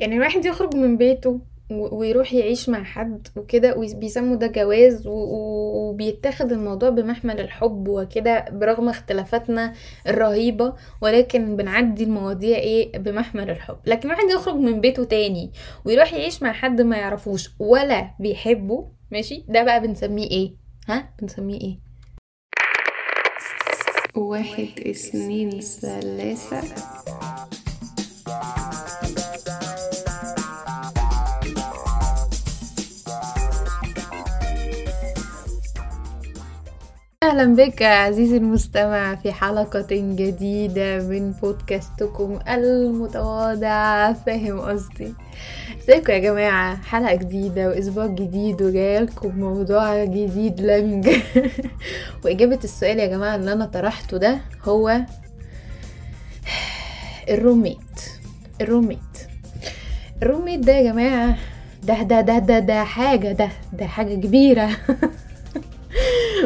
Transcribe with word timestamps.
يعني 0.00 0.16
الواحد 0.16 0.44
يخرج 0.44 0.76
من 0.76 0.96
بيته 0.96 1.40
ويروح 1.70 2.34
يعيش 2.34 2.68
مع 2.68 2.82
حد 2.84 3.28
وكده 3.36 3.74
وبيسموا 3.76 4.36
ده 4.36 4.46
جواز 4.46 5.02
وبيتاخد 5.06 6.52
الموضوع 6.52 6.88
بمحمل 6.88 7.40
الحب 7.40 7.88
وكده 7.88 8.44
برغم 8.52 8.88
اختلافاتنا 8.88 9.72
الرهيبة 10.06 10.74
ولكن 11.02 11.56
بنعدي 11.56 12.04
المواضيع 12.04 12.56
إيه؟ 12.58 12.98
بمحمل 12.98 13.50
الحب. 13.50 13.76
لكن 13.86 14.08
واحد 14.08 14.30
يخرج 14.30 14.54
من 14.54 14.80
بيته 14.80 15.04
تاني 15.04 15.50
ويروح 15.84 16.12
يعيش 16.12 16.42
مع 16.42 16.52
حد 16.52 16.80
ما 16.80 16.96
يعرفوش 16.96 17.50
ولا 17.58 18.10
بيحبه 18.20 18.88
ماشي؟ 19.12 19.44
ده 19.48 19.62
بقى 19.62 19.80
بنسميه 19.80 20.30
إيه؟ 20.30 20.52
ها؟ 20.88 21.08
بنسميه 21.22 21.60
إيه؟ 21.60 21.78
واحد 24.16 24.68
اثنين 24.86 25.60
ثلاثة. 25.60 26.62
أهلا 37.26 37.54
بك 37.54 37.82
عزيزي 37.82 38.36
المستمع 38.36 39.14
في 39.14 39.32
حلقة 39.32 39.86
جديدة 39.90 40.98
من 41.08 41.32
بودكاستكم 41.32 42.38
المتواضع 42.48 44.12
فاهم 44.12 44.60
قصدي؟ 44.60 45.14
إزيكم 45.82 46.12
يا 46.12 46.18
جماعة؟ 46.18 46.82
حلقة 46.82 47.14
جديدة 47.14 47.68
وأسبوع 47.68 48.06
جديد 48.06 48.62
وجايلكم 48.62 49.38
موضوع 49.38 50.04
جديد 50.04 50.60
لنج 50.60 51.08
وإجابة 52.24 52.58
السؤال 52.64 52.98
يا 52.98 53.06
جماعة 53.06 53.36
اللي 53.36 53.52
أنا 53.52 53.66
طرحته 53.66 54.16
ده 54.16 54.38
هو 54.64 55.00
الروميت. 57.28 58.00
الروميت. 58.60 59.16
الروميت 60.22 60.60
ده 60.60 60.72
يا 60.72 60.92
جماعة 60.92 61.36
ده 61.82 62.02
ده 62.02 62.20
ده 62.20 62.38
ده 62.38 62.58
ده 62.58 62.84
حاجة 62.84 63.32
ده 63.32 63.48
ده 63.72 63.86
حاجة 63.86 64.14
كبيرة. 64.14 64.70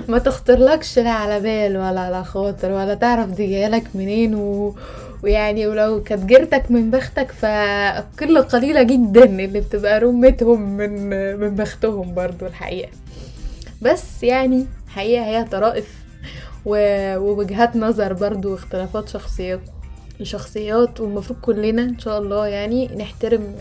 ما 0.08 0.18
تخطرلكش 0.18 0.98
لا 0.98 1.10
على 1.10 1.40
بال 1.40 1.76
ولا 1.76 2.00
على 2.00 2.24
خاطر 2.24 2.70
ولا 2.72 2.94
تعرف 2.94 3.28
دي 3.30 3.46
جايلك 3.46 3.84
منين 3.94 4.34
و... 4.34 4.74
ويعني 5.22 5.66
ولو 5.66 6.02
كانت 6.02 6.24
جيرتك 6.24 6.70
من 6.70 6.90
بختك 6.90 7.32
فقلة 7.32 8.40
قليلة 8.40 8.82
جدا 8.82 9.24
اللي 9.24 9.46
بتبقى 9.60 10.00
رمتهم 10.00 10.60
من 10.76 11.10
من 11.40 11.54
بختهم 11.54 12.14
برضو 12.14 12.46
الحقيقة. 12.46 12.90
بس 13.82 14.22
يعني 14.22 14.66
حقيقة 14.88 15.24
هي 15.24 15.44
طرائف 15.44 15.88
و... 16.64 16.74
ووجهات 17.16 17.76
نظر 17.76 18.12
برضو 18.12 18.52
واختلافات 18.52 19.08
شخصيات 19.08 19.60
شخصيات 20.24 21.00
والمفروض 21.00 21.38
كلنا 21.40 21.82
إن 21.82 21.98
شاء 21.98 22.18
الله 22.18 22.46
يعني 22.46 22.86
نحترم 22.96 23.54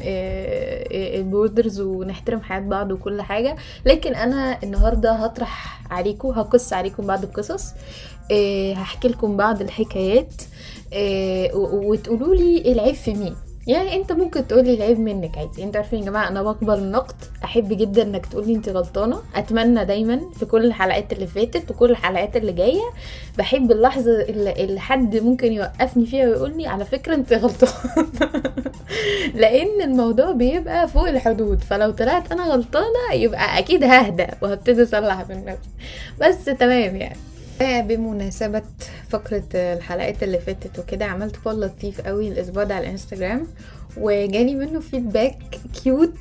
البوردرز 0.92 1.82
ونحترم 1.82 2.42
حياة 2.42 2.60
بعض 2.60 2.92
وكل 2.92 3.22
حاجة. 3.22 3.56
لكن 3.86 4.16
أنا 4.16 4.60
النهاردة 4.64 5.12
هطرح 5.12 5.82
عليكم 5.92 6.28
هقص 6.30 6.74
عليكم 6.74 7.08
بعض 7.08 7.24
القصص 7.24 7.74
آه، 8.32 8.74
هحكي 8.74 9.08
لكم 9.08 9.38
بعض 9.38 9.62
الحكايات 9.62 10.34
آه، 10.94 11.50
وتقولوا 11.56 12.36
لي 12.36 12.72
العيب 12.72 12.96
في 12.96 13.14
مين. 13.14 13.36
يعني 13.70 13.96
انت 13.96 14.12
ممكن 14.12 14.48
تقولي 14.48 14.74
العيب 14.74 15.00
منك 15.00 15.38
عادي. 15.38 15.64
أنتوا 15.64 15.82
عارفين 15.82 16.00
يا 16.00 16.06
جماعة 16.06 16.28
أنا 16.28 16.44
بقبل 16.44 16.74
النقد. 16.74 17.16
أحب 17.44 17.68
جدا 17.78 18.02
إنك 18.02 18.26
تقولي 18.26 18.56
انت 18.56 18.70
غلطانة. 18.70 19.22
أتمنى 19.36 19.86
دايما 19.86 20.22
في 20.40 20.46
كل 20.46 20.66
الحلقات 20.66 21.14
اللي 21.14 21.28
فاتت 21.28 21.72
وكل 21.72 21.92
الحلقات 21.92 22.36
اللي 22.36 22.52
جاية 22.52 22.82
بحب 23.38 23.72
اللحظة 23.72 24.22
اللي, 24.22 24.52
اللي 24.64 24.80
حد 24.80 25.16
ممكن 25.16 25.54
يوقفني 25.54 26.06
فيها 26.06 26.26
ويقول 26.28 26.58
لي 26.58 26.68
على 26.68 26.86
فكرة 26.86 27.16
انت 27.16 27.34
غلطانة. 27.34 28.04
لأن 29.42 29.82
الموضوع 29.82 30.32
بيبقى 30.32 30.88
فوق 30.88 31.10
الحدود. 31.10 31.64
فلو 31.64 31.92
طلعت 31.92 32.32
أنا 32.32 32.44
غلطانة 32.44 33.14
يبقى 33.14 33.60
أكيد 33.60 33.84
ههدى 33.84 34.28
وهبتدي 34.42 34.84
أصلح 34.84 35.30
من 35.30 35.46
نفسي 35.46 35.70
بس 36.22 36.46
تمام 36.46 36.96
يعني. 36.96 37.29
بمناسبة 37.62 38.62
فقرة 39.10 39.44
الحلقات 39.56 40.24
اللي 40.24 40.40
فاتت 40.40 40.80
وكده 40.80 41.06
عملت 41.06 41.44
poll 41.44 41.62
لطيف 41.62 42.02
قوي 42.02 42.28
الأسبوع 42.28 42.64
ده 42.64 42.76
على 42.76 42.86
الانستجرام 42.86 43.48
وجالي 43.98 44.56
منه 44.56 44.80
feedback 44.80 45.38
cute 45.84 46.14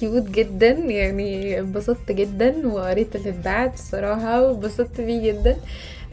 cute 0.00 0.22
جدا 0.30 0.68
يعني 0.70 1.58
انبسطت 1.60 2.12
جدا 2.12 2.68
وقريت 2.68 3.16
اللي 3.16 3.28
اتبعت 3.30 3.74
الصراحة 3.74 4.42
وانبسطت 4.42 5.00
بيه 5.00 5.32
جدا. 5.32 5.56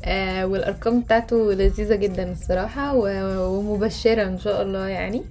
آه 0.06 0.46
والأرقام 0.48 1.02
بتاعته 1.02 1.54
لذيذة 1.54 1.96
جدا 1.96 2.32
الصراحة 2.32 2.94
ومبشرة 3.48 4.24
إن 4.24 4.40
شاء 4.40 4.62
الله 4.62 4.88
يعني. 4.88 5.24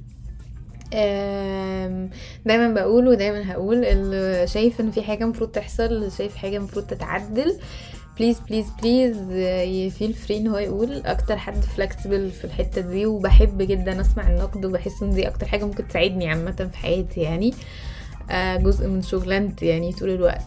دايما 2.46 2.74
بقول 2.74 3.08
ودايما 3.08 3.52
هقول 3.52 3.84
اللي 3.84 4.46
شايف 4.46 4.80
إن 4.80 4.91
في 4.91 5.02
حاجة 5.02 5.24
مفروض 5.24 5.50
تحصل 5.50 5.82
اللي 5.82 6.10
شايف 6.10 6.36
حاجة 6.36 6.58
مفروض 6.58 6.86
تتعدل. 6.86 7.58
please 8.19 8.41
please 8.41 8.66
please 8.82 9.31
ي 9.69 9.78
feel 9.78 10.15
free 10.15 10.37
إن 10.36 10.47
هو 10.48 10.58
يقول. 10.58 11.02
أكتر 11.06 11.36
حد 11.36 11.62
flexible 11.62 12.31
في 12.30 12.44
الحتة 12.44 12.80
دي 12.80 13.06
وبحب 13.06 13.62
جدا 13.62 14.00
أسمع 14.00 14.28
النقد 14.28 14.64
وبحس 14.64 15.02
إن 15.02 15.10
دي 15.10 15.28
أكتر 15.28 15.47
حاجة 15.47 15.64
ممكن 15.64 15.88
تساعدني 15.88 16.28
عامة 16.30 16.69
في 16.72 16.76
حياتي 16.78 17.20
يعني 17.20 17.54
آه، 18.30 18.56
جزء 18.56 18.88
من 18.88 19.03
شغلانتي 19.03 19.66
يعني 19.66 19.92
طول 19.92 20.10
الوقت. 20.10 20.47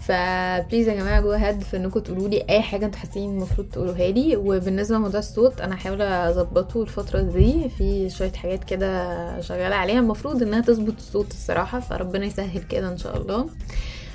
ف 0.00 0.13
please 0.13 0.88
يا 0.88 0.94
جماعة 0.94 1.20
go 1.20 1.30
ahead 1.30 1.60
في 1.62 1.76
إنكم 1.76 2.00
تقولوا 2.00 2.28
لي 2.28 2.44
أي 2.50 2.62
حاجة 2.62 2.86
أنتوا 2.86 2.98
حاسين 3.00 3.30
المفروض 3.30 3.66
تقولوها 3.68 4.08
لي. 4.10 4.36
وبالنسبة 4.36 4.96
لموضوع 4.96 5.20
الصوت 5.20 5.60
أنا 5.60 5.74
هحاول 5.74 6.02
أظبطه 6.02 6.82
الفترة 6.82 7.20
دي. 7.20 7.68
في 7.78 8.10
شوية 8.10 8.32
حاجات 8.32 8.64
كده 8.64 9.40
شغالة 9.40 9.76
عليها 9.76 9.98
المفروض 9.98 10.42
إنها 10.42 10.60
تظبط 10.60 10.94
الصوت 10.96 11.30
الصراحة 11.30 11.80
فربنا 11.80 12.26
يسهل 12.26 12.62
كده 12.62 12.88
إن 12.92 12.98
شاء 12.98 13.16
الله. 13.16 13.46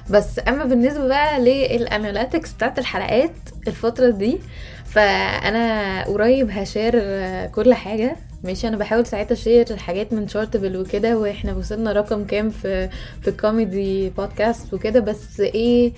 بس 0.10 0.40
اما 0.48 0.66
بالنسبة 0.66 1.08
بقى 1.08 1.40
لل 1.42 1.62
analytics 1.62 2.54
بتاعت 2.54 2.80
الحلقات 2.80 3.32
الفترة 3.68 4.10
دي 4.10 4.38
فأنا 4.86 6.04
قريب 6.04 6.50
ه 6.52 6.60
share 6.60 7.00
كل 7.46 7.74
حاجة. 7.74 8.16
ماشي 8.44 8.68
أنا 8.68 8.78
بحاول 8.78 9.06
ساعتها 9.06 9.34
أ 9.34 9.39
share 9.39 9.66
الحاجات 9.72 10.14
من 10.14 10.28
Chartable 10.28 10.78
وكده 10.78 11.18
وإحنا 11.18 11.54
وصلنا 11.54 11.92
رقم 11.92 12.26
كام 12.26 12.50
في 12.50 12.90
في 13.22 13.28
ال 13.28 13.40
comedy 13.40 14.10
podcast 14.10 14.74
وكده. 14.74 15.00
بس 15.00 15.40
إيه 15.40 15.92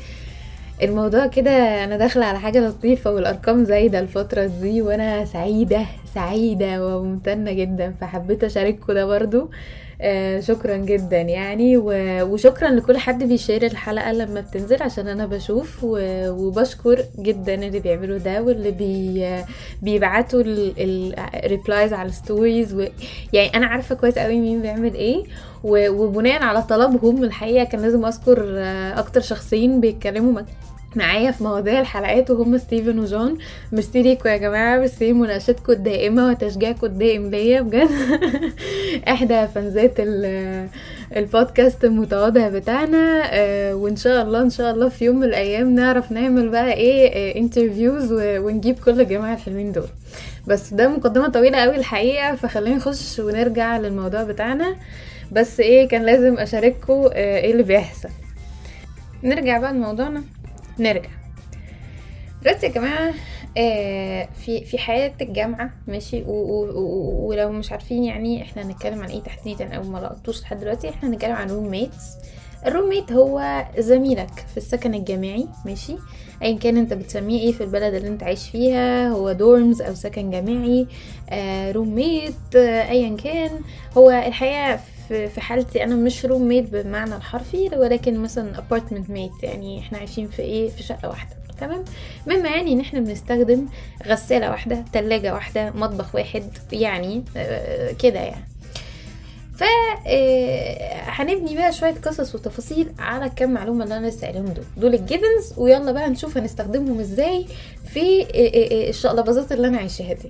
الموضوع 0.83 1.27
كده 1.27 1.83
أنا 1.83 1.97
داخلة 1.97 2.25
على 2.25 2.39
حاجة 2.39 2.59
لطيفة 2.67 3.11
والأرقام 3.11 3.63
زايدة 3.63 3.99
الفترة 3.99 4.45
دي 4.45 4.81
وأنا 4.81 5.25
سعيدة 5.25 5.85
سعيدة 6.15 6.87
وممتنة 6.87 7.51
جدا 7.51 7.93
فحبيت 8.01 8.43
اشارككم 8.43 8.93
ده 8.93 9.05
برضو. 9.05 9.39
آه 9.41 9.49
شكرا 10.39 10.77
جدا 10.77 11.21
يعني 11.21 11.77
وشكرا 12.23 12.69
لكل 12.69 12.97
حد 12.97 13.23
بي 13.23 13.35
share 13.35 13.65
الحلقة 13.65 14.11
لما 14.11 14.41
بتنزل 14.41 14.83
عشان 14.83 15.07
أنا 15.07 15.25
بشوف 15.25 15.83
وبشكر 15.83 17.03
جدا 17.19 17.53
اللي 17.53 17.79
بيعملوا 17.79 18.17
ده 18.17 18.41
واللي 18.43 18.71
بي 18.71 19.35
بيبعتوا 19.81 20.43
ال 20.45 20.64
replies 20.64 21.93
على 21.93 22.09
ال 22.09 22.17
stories. 22.17 22.75
يعني 23.33 23.55
أنا 23.55 23.65
عارفة 23.65 23.95
كويس 23.95 24.17
قوي 24.17 24.39
مين 24.39 24.61
بيعمل 24.61 24.93
إيه 24.93 25.23
وبناء 25.63 26.43
على 26.43 26.61
طلبهم 26.61 27.23
الحقيقة 27.23 27.63
كان 27.63 27.81
لازم 27.81 28.05
أذكر 28.05 28.45
آه، 28.57 28.99
أكتر 28.99 29.21
شخصين 29.21 29.79
بيتكلموا 29.81 30.41
معايا 30.95 31.31
في 31.31 31.43
مواضيع 31.43 31.79
الحلقات 31.79 32.31
وهم 32.31 32.57
ستيفن 32.57 32.99
وجون. 32.99 33.37
ميرسي 33.71 34.01
ليكوا 34.01 34.31
يا 34.31 34.37
جماعة 34.37 34.77
ميرسي 34.77 35.13
مناقشتكم 35.13 35.71
الدائمه 35.73 36.29
وتشجيعكم 36.29 36.85
الدائم 36.87 37.29
ليا 37.29 37.61
بجد. 37.61 37.89
إحدى 39.07 39.47
فانزات 39.47 39.93
ال- 39.99 40.67
البودكاست 41.15 41.83
المتواضع 41.85 42.49
بتاعنا. 42.49 43.21
آه، 43.31 43.75
وإن 43.75 43.95
شاء 43.95 44.23
الله 44.23 44.41
إن 44.41 44.49
شاء 44.49 44.71
الله 44.73 44.89
في 44.89 45.05
يوم 45.05 45.15
من 45.15 45.23
الأيام 45.23 45.75
نعرف 45.75 46.11
نعمل 46.11 46.49
بقى 46.49 46.73
إيه 46.73 47.35
انترفيوز 47.39 48.07
ونجيب 48.13 48.79
كل 48.79 49.01
الجماعة 49.01 49.33
الحلوين 49.33 49.71
دول. 49.71 49.87
بس 50.47 50.73
ده 50.73 50.87
مقدمة 50.87 51.27
طويلة 51.27 51.57
قوي 51.57 51.75
الحقيقة 51.75 52.35
فخلينا 52.35 52.75
نخش 52.75 53.19
ونرجع 53.19 53.77
للموضوع 53.77 54.23
بتاعنا. 54.23 54.75
بس 55.31 55.59
إيه 55.59 55.87
كان 55.87 56.05
لازم 56.05 56.37
أشارككم 56.37 56.93
آه، 57.13 57.37
إيه 57.39 57.51
اللي 57.51 57.63
بيحصل. 57.63 58.09
نرجع 59.23 59.57
بقى 59.59 59.73
لموضوعنا. 59.73 60.23
نرجع. 60.79 61.09
دلوقتي 62.41 62.65
يا 62.65 62.71
جماعة 62.71 63.13
آه، 63.57 64.29
في 64.45 64.65
في 64.65 64.77
حياة 64.77 65.13
الجامعة 65.21 65.69
ماشي؟ 65.87 66.23
ولو 66.27 67.51
مش 67.51 67.71
عارفين 67.71 68.03
يعني 68.03 68.41
إحنا 68.41 68.61
هنتكلم 68.63 69.01
عن 69.01 69.09
إيه 69.09 69.19
تحديدا 69.21 69.73
أو 69.75 69.83
ما 69.83 69.97
لقطوش 69.97 70.41
لحد 70.41 70.59
دلوقتي 70.59 70.89
إحنا 70.89 71.09
هنتكلم 71.09 71.31
عن 71.35 71.49
roommates 71.49 72.17
ال 72.65 72.89
roommate 72.89 73.11
هو 73.11 73.65
زميلك 73.77 74.29
في 74.51 74.57
السكن 74.57 74.93
الجامعي 74.93 75.47
ماشي؟ 75.65 75.95
ايا 76.43 76.57
كان 76.57 76.77
أنت 76.77 76.93
بتسميه 76.93 77.39
إيه 77.39 77.51
في 77.51 77.63
البلد 77.63 77.93
اللي 77.93 78.07
أنت 78.07 78.23
عايش 78.23 78.49
فيها 78.49 79.09
هو 79.09 79.31
dorms 79.31 79.81
أو 79.81 79.93
سكن 79.93 80.31
جامعي 80.31 80.87
آه 81.29 81.71
roommate 81.71 82.55
آه 82.55 82.89
ايا 82.89 83.15
كان. 83.15 83.49
هو 83.97 84.11
الحقيقة 84.11 84.79
في 85.09 85.27
في 85.27 85.41
حالتي 85.41 85.83
أنا 85.83 85.95
مش 85.95 86.25
roommate 86.25 86.69
بالمعنى 86.69 87.15
الحرفي 87.15 87.69
ولكن 87.75 88.19
مثلا 88.19 88.57
apartment 88.57 89.09
mate 89.09 89.31
يعني 89.43 89.79
إحنا 89.79 89.97
عايشين 89.97 90.27
في 90.27 90.41
إيه؟ 90.41 90.69
في 90.69 90.83
شقة 90.83 91.09
واحدة 91.09 91.35
تمام؟ 91.61 91.83
مما 92.27 92.49
يعني 92.49 92.73
إن 92.73 92.79
إحنا 92.79 92.99
بنستخدم 92.99 93.65
غسالة 94.07 94.49
واحدة 94.49 94.83
تلاجة 94.93 95.33
واحدة 95.33 95.71
مطبخ 95.71 96.15
واحد 96.15 96.43
يعني 96.71 97.23
آه، 97.37 97.91
كده 97.91 98.19
يعني. 98.19 98.45
ف 99.57 99.63
آه، 100.07 101.01
هنبني 101.05 101.55
بقى 101.55 101.73
شوية 101.73 101.95
قصص 102.05 102.35
وتفاصيل 102.35 102.91
على 102.99 103.25
الكام 103.25 103.51
معلومة 103.53 103.83
اللي 103.83 103.97
أنا 103.97 104.07
لسه 104.07 104.27
قايلهم 104.27 104.45
دول. 104.45 104.65
دول 104.77 104.93
الجيفنز 104.93 105.53
ويلا 105.57 105.91
بقى 105.91 106.09
نشوف 106.09 106.37
هنستخدمهم 106.37 106.99
إزاي 106.99 107.45
في 107.93 108.21
آه، 108.21 108.89
الشقلباظات 108.89 109.51
اللي 109.51 109.67
أنا 109.67 109.77
عايشاها 109.77 110.13
دي. 110.13 110.29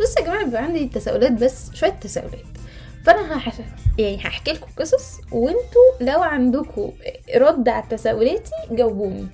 بص 0.00 0.16
يا 0.18 0.24
جماعة 0.24 0.44
بيبقى 0.44 0.62
عندي 0.62 0.86
تساؤلات 0.86 1.32
بس 1.32 1.70
شوية 1.74 1.90
تساؤلات. 1.90 2.59
فأنا. 3.04 3.42
يعني 3.98 4.16
هحكي 4.18 4.52
لكم 4.52 4.66
قصص 4.78 5.20
وانتوا 5.32 5.90
لو 6.00 6.22
عندكم 6.22 6.92
رد 7.36 7.68
على 7.68 7.84
تساؤلاتي 7.90 8.50
جاوبوني. 8.70 9.26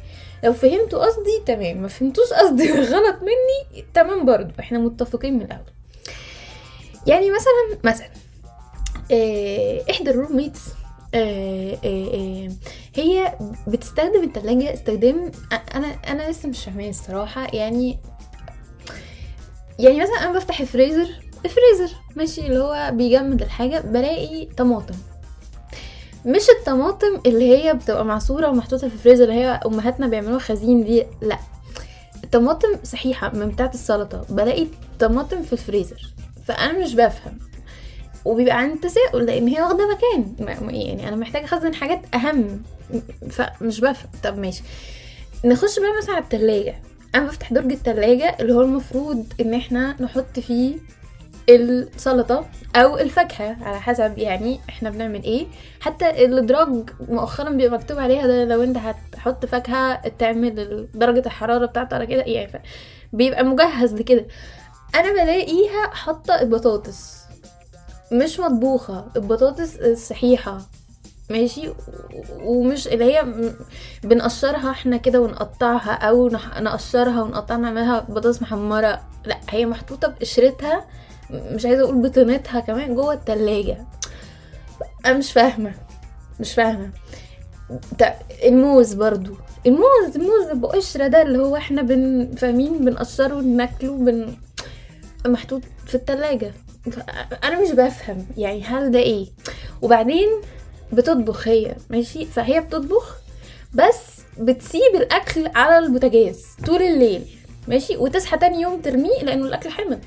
لو 0.45 0.53
فهمتوا 0.53 1.07
قصدي 1.07 1.43
تمام. 1.47 1.77
ما 1.83 1.89
فهمتوش 1.89 2.33
قصدي 2.33 2.73
غلط 2.93 3.17
مني 3.23 3.85
تمام 3.95 4.25
برضو. 4.27 4.53
إحنا 4.61 4.79
متفقين 4.79 5.35
من 5.35 5.43
الأول. 5.43 5.73
يعني 7.07 7.31
مثلا 7.31 7.79
مثلا 7.85 8.09
آه، 9.13 9.83
إحدى 9.91 10.11
ال 10.11 10.37
roommates 10.37 10.61
آه، 11.15 11.79
آه، 11.85 12.49
هي 12.95 13.39
بتستخدم 13.67 14.23
التلاجة 14.23 14.75
استخدام 14.75 15.31
أنا 15.75 15.87
أنا 15.87 16.31
لسه 16.31 16.49
مش 16.49 16.65
فاهماه 16.65 16.89
الصراحة. 16.89 17.47
يعني 17.53 17.99
يعني 19.79 20.01
مثلا 20.01 20.17
أنا 20.17 20.39
بفتح 20.39 20.61
ال 20.61 20.67
freezer 20.67 21.09
ال 21.47 21.53
freezer 21.53 21.97
ماشي 22.17 22.47
اللي 22.47 22.59
هو 22.59 22.91
بيجمد 22.93 23.43
الحاجة 23.43 23.81
بلاقي 23.81 24.49
طماطم. 24.57 24.95
مش 26.27 26.43
الطماطم 26.59 27.21
اللي 27.27 27.57
هي 27.57 27.75
بتبقى 27.75 28.05
معصورة 28.05 28.49
ومحطوطة 28.49 28.89
في 28.89 28.95
الفريزر 28.95 29.25
اللي 29.25 29.35
هي 29.35 29.61
أمهاتنا 29.67 30.09
بيعملوها 30.09 30.39
خزين 30.39 30.85
دي 30.85 31.05
لأ. 31.23 31.39
الطماطم 32.25 32.69
صحيحة 32.85 33.31
من 33.35 33.49
بتاعة 33.49 33.71
السلطة 33.75 34.25
بلاقي 34.29 34.67
طماطم 34.99 35.43
في 35.43 35.53
الفريزر. 35.53 36.07
فأنا 36.47 36.79
مش 36.79 36.95
بفهم. 36.95 37.39
وبيبقى 38.25 38.59
عندي 38.59 38.79
تساؤل 38.79 39.27
لأن 39.27 39.49
هي 39.49 39.63
واخدة 39.63 39.89
مكان. 39.91 40.35
يعني 40.75 41.09
أنا 41.09 41.17
محتاجة 41.17 41.45
أخزن 41.45 41.75
حاجات 41.75 42.01
أهم. 42.15 42.63
فمش 43.31 43.81
بفهم. 43.81 44.11
طب 44.25 44.39
ماشي. 44.39 44.63
نخش 45.45 45.79
بقى 45.79 45.91
مثلا 45.99 46.15
على 46.15 46.25
التلاجة. 46.25 46.75
أنا 47.15 47.27
بفتح 47.27 47.53
درج 47.53 47.73
التلاجة 47.73 48.37
اللي 48.41 48.53
هو 48.55 48.61
المفروض 48.63 49.27
إن 49.41 49.55
إحنا 49.55 49.97
نحط 50.03 50.41
فيه 50.41 50.77
السلطة 51.49 52.47
أو 52.77 52.99
الفاكهة 52.99 53.57
على 53.63 53.81
حسب 53.81 54.19
يعني 54.19 54.61
إحنا 54.69 54.91
بنعمل 54.91 55.23
إيه. 55.25 55.47
حتى 55.81 56.25
الإدراج 56.25 56.91
مؤخرا 57.09 57.51
بيبقى 57.51 57.79
مكتوب 57.79 57.99
عليها 57.99 58.27
ده 58.27 58.45
لو 58.45 58.63
أنت 58.63 58.77
هتحط 58.77 59.47
فاكهة 59.47 60.09
تعمل 60.09 60.89
درجة 60.95 61.23
الحرارة 61.27 61.67
بتاعته 61.67 61.95
على 61.95 62.07
كده 62.07 62.23
يعني 62.23 62.63
بيبقى 63.13 63.45
مجهز 63.45 63.95
لكده. 63.95 64.27
أنا 64.95 65.13
بلاقيها 65.13 65.87
حاطة 65.93 66.41
البطاطس 66.41 67.17
مش 68.13 68.41
مطبوخة 68.41 69.05
البطاطس 69.17 69.77
الصحيحة 69.77 70.59
ماشي؟ 71.31 71.73
ومش 72.43 72.89
اللي 72.89 73.05
هي 73.05 73.25
بنقشرها 74.05 74.71
إحنا 74.71 74.97
كده 74.97 75.21
ونقطعها 75.21 75.93
أو 75.93 76.29
نقشرها 76.61 77.23
ونقطعها 77.23 77.59
نعملها 77.59 78.01
بطاطس 78.09 78.43
محمرة 78.43 79.01
لأ 79.25 79.39
هي 79.51 79.67
محطوطة 79.67 80.09
بقشرتها 80.09 80.85
مش 81.31 81.67
عايزة 81.67 81.83
أقول 81.83 82.03
بطينتها 82.03 82.61
كمان 82.61 82.95
جوه 82.95 83.15
التلاجة. 83.15 83.85
أنا 85.07 85.19
مش 85.19 85.33
فاهمة 85.33 85.73
مش 86.41 86.55
فاهمة. 86.55 86.91
طب 87.99 88.13
الموز 88.45 88.95
برضو. 88.95 89.37
الموز 89.67 90.17
الموز 90.17 90.47
بقشرة 90.53 91.07
ده 91.07 91.23
اللي 91.23 91.39
هو 91.39 91.57
إحنا 91.57 91.83
بن 91.83 92.31
فاهمين؟ 92.37 92.85
بنقشره 92.85 93.35
وناكله 93.35 93.97
بن 93.97 94.37
محطوط 95.27 95.63
في 95.87 95.95
التلاجة. 95.95 96.53
أنا 97.45 97.61
مش 97.63 97.71
بفهم 97.71 98.27
يعني 98.37 98.63
هل 98.63 98.91
ده 98.91 98.99
إيه. 98.99 99.27
وبعدين 99.83 100.29
بتطبخ 100.93 101.49
هي 101.49 101.77
ماشي؟ 101.91 102.25
فهي 102.25 102.61
بتطبخ 102.61 103.17
بس 103.75 104.03
بتسيب 104.39 104.95
الأكل 104.95 105.47
على 105.55 105.79
البوتاجاز 105.79 106.45
طول 106.67 106.83
الليل 106.83 107.23
ماشي؟ 107.69 107.97
وتصحى 107.97 108.39
تاني 108.39 108.61
يوم 108.61 108.81
ترميه 108.81 109.23
لأنه 109.23 109.47
الأكل 109.47 109.71
حمض 109.71 109.99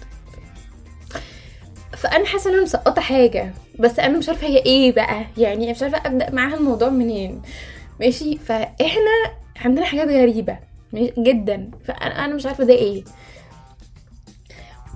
فأنا 1.98 2.26
حاسة 2.26 2.50
إن 2.50 2.54
أنا 2.54 2.64
مسقطة 2.64 3.02
حاجة. 3.02 3.54
بس 3.80 4.00
أنا 4.00 4.18
مش 4.18 4.30
عارفة 4.30 4.48
هي 4.48 4.58
إيه 4.58 4.92
بقى. 4.92 5.26
يعني 5.38 5.72
مش 5.72 5.84
عارفة 5.84 5.98
أبدأ 6.06 6.32
معاها 6.32 6.56
الموضوع 6.58 6.90
منين. 6.90 7.42
ماشي؟ 8.00 8.38
فإحنا 8.38 9.12
عندنا 9.66 9.86
حاجات 9.86 10.08
غريبة؟ 10.08 10.58
جدا. 11.18 11.72
فانا 11.88 12.26
أنا 12.26 12.36
مش 12.36 12.46
عارفة 12.46 12.64
ده 12.64 12.74
إيه. 12.74 13.04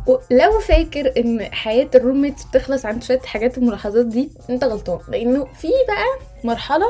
ولو 0.07 0.59
فاكر 0.59 1.13
إن 1.17 1.49
حياة 1.53 1.89
ال 1.95 2.00
roommates 2.00 2.43
بتخلص 2.43 2.85
عند 2.85 3.03
شوية 3.03 3.19
حاجات 3.19 3.57
الملاحظات 3.57 4.05
دي 4.05 4.29
أنت 4.49 4.63
غلطان. 4.63 4.99
لأنه 5.07 5.45
في 5.45 5.67
بقى 5.87 6.27
مرحلة 6.43 6.85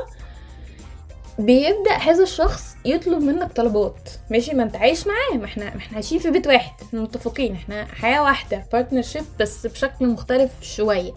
بيبدأ 1.39 1.91
هذا 1.91 2.23
الشخص 2.23 2.75
يطلب 2.85 3.23
منك 3.23 3.51
طلبات. 3.51 4.09
ماشي؟ 4.29 4.53
ما 4.53 4.63
انت 4.63 4.75
عايش 4.75 5.07
معاه. 5.07 5.37
ما 5.37 5.45
إحنا 5.45 5.65
ما 5.65 5.77
إحنا 5.77 5.95
عايشين 5.95 6.19
في 6.19 6.31
بيت 6.31 6.47
واحد. 6.47 6.71
إحنا 6.81 7.01
متفقين. 7.01 7.53
إحنا 7.53 7.85
حياة 7.85 8.23
واحدة. 8.23 8.63
بارتنرشيب 8.73 9.23
بس 9.39 9.67
بشكل 9.67 10.07
مختلف 10.07 10.51
شوية. 10.61 11.11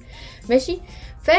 ماشي؟ 0.50 0.78
ف 1.22 1.30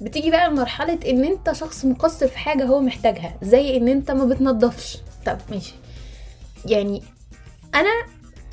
بتيجي 0.00 0.30
بقى 0.30 0.48
لمرحلة 0.50 0.98
إن 1.06 1.24
أنت 1.24 1.52
شخص 1.52 1.84
مقصر 1.84 2.28
في 2.28 2.38
حاجة 2.38 2.64
هو 2.64 2.80
محتاجها. 2.80 3.34
زي 3.42 3.76
إن 3.76 3.88
أنت 3.88 4.10
ما 4.10 4.24
بتنضفش 4.24 4.98
طب 5.26 5.38
ماشي. 5.50 5.74
يعني 6.66 7.02
أنا 7.74 7.90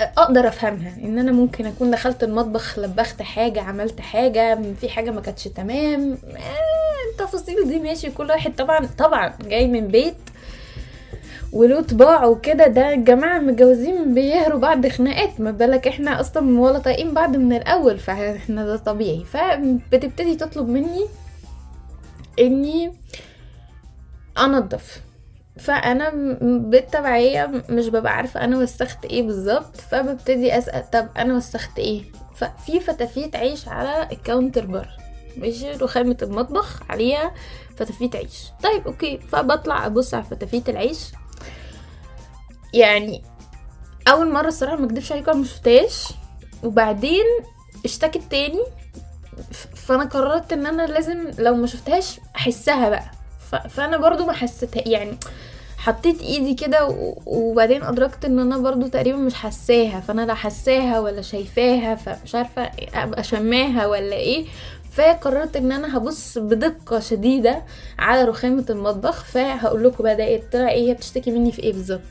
أقدر 0.01 0.47
أفهمها. 0.47 0.95
إن 1.03 1.19
أنا 1.19 1.31
ممكن 1.31 1.65
أكون 1.65 1.91
دخلت 1.91 2.23
المطبخ 2.23 2.79
لبخت 2.79 3.21
حاجة 3.21 3.61
عملت 3.61 4.01
حاجة 4.01 4.59
في 4.81 4.89
حاجة 4.89 5.11
ما 5.11 5.21
كانتش 5.21 5.43
تمام. 5.43 6.17
التفاصيل 7.21 7.67
دي 7.67 7.79
ماشي 7.79 8.11
كل 8.11 8.29
واحد 8.29 8.55
طبعا 8.55 8.85
طبعا 8.97 9.33
جاي 9.47 9.67
من 9.67 9.87
بيت 9.87 10.15
وله 11.53 11.81
طباع 11.81 12.25
وكده. 12.25 12.67
ده 12.67 12.93
الجماعة 12.93 13.39
متجوزين 13.39 14.13
بيهروا 14.13 14.59
بعد 14.59 14.87
خناقات. 14.87 15.39
ما 15.41 15.51
بالك 15.51 15.87
إحنا 15.87 16.19
أصلا 16.19 16.59
ولا 16.59 16.79
طايقين 16.79 17.13
بعض 17.13 17.35
من 17.35 17.53
الأول 17.53 17.99
فإحنا 17.99 18.65
ده 18.65 18.77
طبيعي. 18.77 19.23
فبتبتدي 19.25 20.35
تطلب 20.35 20.69
مني 20.69 21.05
إني 22.39 22.93
انضف 24.37 25.01
فأنا 25.59 26.09
بالتبعيه 26.41 27.51
مش 27.69 27.87
ببقى 27.87 28.13
عارفة 28.15 28.43
أنا 28.43 28.57
وسخت 28.57 29.05
إيه 29.05 29.23
بالظبط. 29.23 29.77
فببتدي 29.77 30.57
أسأل 30.57 30.89
طب 30.91 31.07
أنا 31.17 31.35
وسخت 31.35 31.79
إيه؟ 31.79 32.01
ففي 32.35 32.79
فتافيت 32.79 33.35
عيش 33.35 33.67
على 33.67 34.07
ال 34.11 34.18
counter 34.18 34.65
bar. 34.65 35.06
ماشي 35.37 35.71
رخامة 35.71 36.17
المطبخ 36.21 36.79
عليها 36.89 37.31
فتافيت 37.77 38.15
عيش. 38.15 38.43
طيب 38.63 38.87
okay 38.87 39.17
فبطلع 39.17 39.85
أبص 39.85 40.13
على 40.13 40.23
فتافيت 40.23 40.69
العيش. 40.69 40.99
يعني 42.73 43.23
أول 44.07 44.33
مرة 44.33 44.47
الصراحة 44.47 44.75
ما 44.75 44.85
أكدبش 44.85 45.11
عليكم 45.11 45.31
أنا 45.31 45.39
ما 45.39 45.45
شفتهاش. 45.45 46.07
وبعدين 46.63 47.25
اشتكت 47.85 48.21
تاني 48.29 48.63
فأنا 49.75 50.03
قررت 50.03 50.53
إن 50.53 50.65
أنا 50.65 50.81
لازم 50.87 51.31
لو 51.39 51.55
ما 51.55 51.67
شفتهاش 51.67 52.19
أحسها 52.35 52.89
بقى. 52.89 53.11
فأنا 53.69 53.97
برضو 53.97 54.25
ما 54.25 54.33
حسيتها 54.33 54.87
يعني 54.87 55.17
حطيت 55.77 56.21
إيدي 56.21 56.53
كده 56.53 56.87
وبعدين 57.25 57.83
أدركت 57.83 58.25
إن 58.25 58.39
أنا 58.39 58.57
برضو 58.57 58.87
تقريبا 58.87 59.17
مش 59.17 59.33
حساها. 59.33 59.99
فأنا 59.99 60.25
لا 60.25 60.33
حساها 60.33 60.99
ولا 60.99 61.21
شايفاها 61.21 61.95
فمش 61.95 62.35
عارفة 62.35 62.71
أبقى 62.93 63.23
شماها 63.23 63.87
ولا 63.87 64.15
إيه. 64.15 64.45
فقررت 64.97 65.55
إن 65.55 65.71
أنا 65.71 65.97
هبص 65.97 66.37
بدقة 66.37 66.99
شديدة 66.99 67.63
على 67.99 68.23
رخامة 68.23 68.65
المطبخ 68.69 69.23
فهقول 69.23 69.83
لكم 69.83 70.03
بقى 70.03 70.15
ده 70.15 70.23
إيه 70.23 70.43
طلع 70.53 70.69
إيه 70.69 70.89
هي 70.89 70.93
بتشتكي 70.93 71.31
مني 71.31 71.51
في 71.51 71.63
إيه 71.63 71.73
بالظبط. 71.73 72.01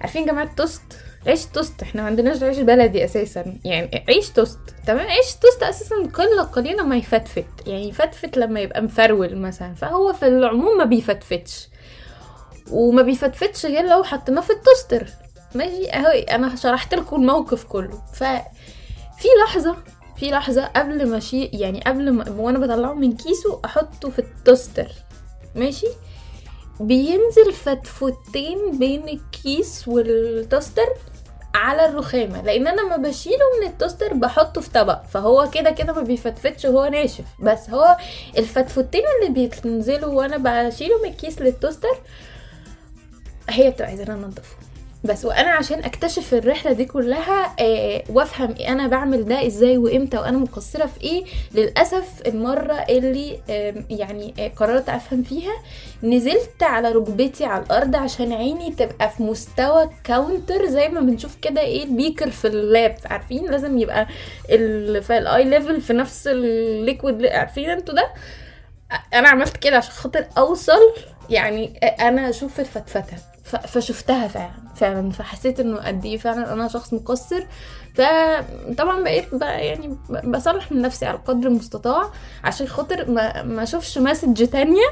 عارفين 0.00 0.26
جماعة 0.26 0.44
التوست؟ 0.44 0.82
عيش 1.26 1.46
توست 1.46 1.82
إحنا 1.82 2.00
ما 2.02 2.06
عندناش 2.06 2.42
عيش 2.42 2.58
بلدي 2.58 3.04
أساسا. 3.04 3.54
يعني 3.64 4.04
عيش 4.08 4.28
توست 4.30 4.58
تمام؟ 4.86 5.06
عيش 5.06 5.34
توست 5.42 5.62
أساسا 5.62 5.94
قله 6.14 6.42
قليله 6.42 6.82
ما 6.84 6.96
يفتفت. 6.96 7.44
يعني 7.66 7.88
يفتفت 7.88 8.36
لما 8.36 8.60
يبقى 8.60 8.82
مفرول 8.82 9.36
مثلا 9.36 9.74
فهو 9.74 10.12
في 10.12 10.26
العموم 10.26 10.78
ما 10.78 10.84
بيفتفتش. 10.84 11.68
وما 12.70 13.02
بيفتفتش 13.02 13.66
غير 13.66 13.84
لو 13.86 14.02
حطيناه 14.02 14.40
في 14.40 14.50
ال 14.52 14.58
toaster. 14.58 15.06
ماشي؟ 15.54 15.90
أهو 15.90 16.06
أنا 16.06 16.56
شرحت 16.56 16.94
لكم 16.94 17.16
الموقف 17.16 17.64
كله. 17.64 18.02
ففي 18.14 19.28
لحظة 19.44 19.76
في 20.20 20.30
لحظة 20.30 20.64
قبل 20.64 21.08
ما 21.08 21.20
شي 21.20 21.44
يعني 21.44 21.80
قبل 21.86 22.10
ما 22.10 22.30
وأنا 22.30 22.58
بطلعه 22.58 22.92
من 22.94 23.16
كيسه 23.16 23.60
أحطه 23.64 24.10
في 24.10 24.18
ال 24.18 24.26
toaster. 24.26 24.92
ماشي؟ 25.54 25.86
بينزل 26.80 27.52
فتفتين 27.52 28.78
بين 28.78 29.08
الكيس 29.08 29.88
وال 29.88 30.10
toaster 30.10 30.88
على 31.54 31.88
الرخامة. 31.88 32.42
لأن 32.42 32.66
أنا 32.66 32.88
ما 32.88 32.96
بشيله 33.08 33.44
من 33.60 33.66
ال 33.66 33.72
toaster 33.72 34.14
بحطه 34.14 34.60
في 34.60 34.70
طبق. 34.70 35.02
فهو 35.02 35.50
كده 35.54 35.70
كده 35.70 35.92
ما 35.92 36.02
بيفتفتش 36.02 36.64
وهو 36.64 36.86
ناشف. 36.88 37.24
بس 37.42 37.70
هو 37.70 37.96
الفتفتين 38.38 39.02
اللي 39.28 39.50
بينزلوا 39.64 40.12
وأنا 40.14 40.36
بشيله 40.68 41.02
من 41.02 41.08
الكيس 41.08 41.40
لل 41.40 41.53
toaster 41.53 41.98
هي 43.48 43.70
بتبقى 43.70 43.88
عايزاني 43.88 44.10
أنضفه. 44.12 44.56
بس 45.04 45.24
وأنا 45.24 45.50
عشان 45.50 45.84
اكتشف 45.84 46.34
الرحلة 46.34 46.72
دي 46.72 46.84
كلها 46.84 47.54
آه 47.60 48.02
وافهم 48.08 48.54
أنا 48.68 48.86
بعمل 48.86 49.24
ده 49.24 49.46
إزاي 49.46 49.78
وامتى 49.78 50.16
وأنا 50.18 50.38
مقصرة 50.38 50.86
في 50.86 51.00
إيه 51.02 51.24
للأسف 51.54 52.04
المرة 52.26 52.74
اللي 52.74 53.38
آه 53.50 53.74
يعني 53.90 54.34
آه 54.38 54.48
قررت 54.48 54.88
افهم 54.88 55.22
فيها 55.22 55.52
نزلت 56.02 56.62
على 56.62 56.92
ركبتي 56.92 57.44
على 57.44 57.64
الأرض 57.64 57.96
عشان 57.96 58.32
عيني 58.32 58.70
تبقى 58.72 59.10
في 59.10 59.22
مستوى 59.22 59.90
counter 60.04 60.66
زي 60.66 60.88
ما 60.88 61.00
بنشوف 61.00 61.36
كده 61.42 61.60
إيه 61.60 61.84
ال 61.84 61.91
beaker 61.91 62.30
في 62.30 62.46
ال 62.46 62.59
lab 62.59 62.96
عارفين؟ 63.06 63.50
لازم 63.50 63.78
يبقى 63.78 64.06
ال 64.50 65.44
eye 65.44 65.58
level 65.58 65.80
في 65.80 65.92
نفس 65.92 66.26
ال 66.26 66.40
liquid 66.40 67.26
عارفين 67.26 67.70
أنتوا 67.70 67.94
ده؟ 67.94 68.08
أنا 69.14 69.28
عملت 69.28 69.56
كده 69.56 69.76
عشان 69.76 69.92
خاطر 69.92 70.24
أوصل 70.38 70.80
يعني 71.30 71.78
أنا 72.00 72.30
أشوف 72.30 72.60
الفتفتة. 72.60 73.29
فشفتها 73.56 74.28
فعلا. 74.28 74.50
فعلا. 74.76 75.10
فحسيت 75.10 75.60
إنه 75.60 75.76
قد 75.76 76.04
إيه 76.04 76.18
فعلا 76.18 76.52
أنا 76.52 76.68
شخص 76.68 76.92
مقصر. 76.94 77.42
فطبعا 77.94 79.02
بقيت 79.02 79.34
بقى 79.34 79.66
يعني 79.66 79.96
بصلح 80.24 80.72
من 80.72 80.82
نفسي 80.82 81.06
على 81.06 81.18
قدر 81.18 81.48
المستطاع 81.48 82.10
عشان 82.44 82.66
خاطر 82.66 83.10
ما 83.10 83.42
ما 83.42 83.62
أشوفش 83.62 83.98
message 83.98 84.46
تانية. 84.46 84.82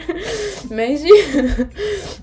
ماشي. 0.70 1.08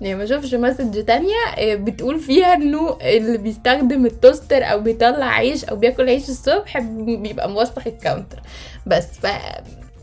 يعني 0.01 0.15
ما 0.15 0.23
أشوفش 0.23 0.53
message 0.53 1.03
تانية 1.05 1.35
آه، 1.57 1.75
بتقول 1.75 2.19
فيها 2.19 2.53
إنه 2.53 2.97
اللي 3.01 3.37
بيستخدم 3.37 4.05
ال 4.05 4.12
toaster 4.12 4.63
أو 4.63 4.79
بيطلع 4.79 5.25
عيش 5.25 5.65
أو 5.65 5.75
بياكل 5.75 6.09
عيش 6.09 6.29
الصبح 6.29 6.77
بيبقى 6.79 7.49
موسخ 7.49 7.87
ال 7.87 7.93
counter. 7.93 8.39
بس 8.85 9.05
ف 9.05 9.27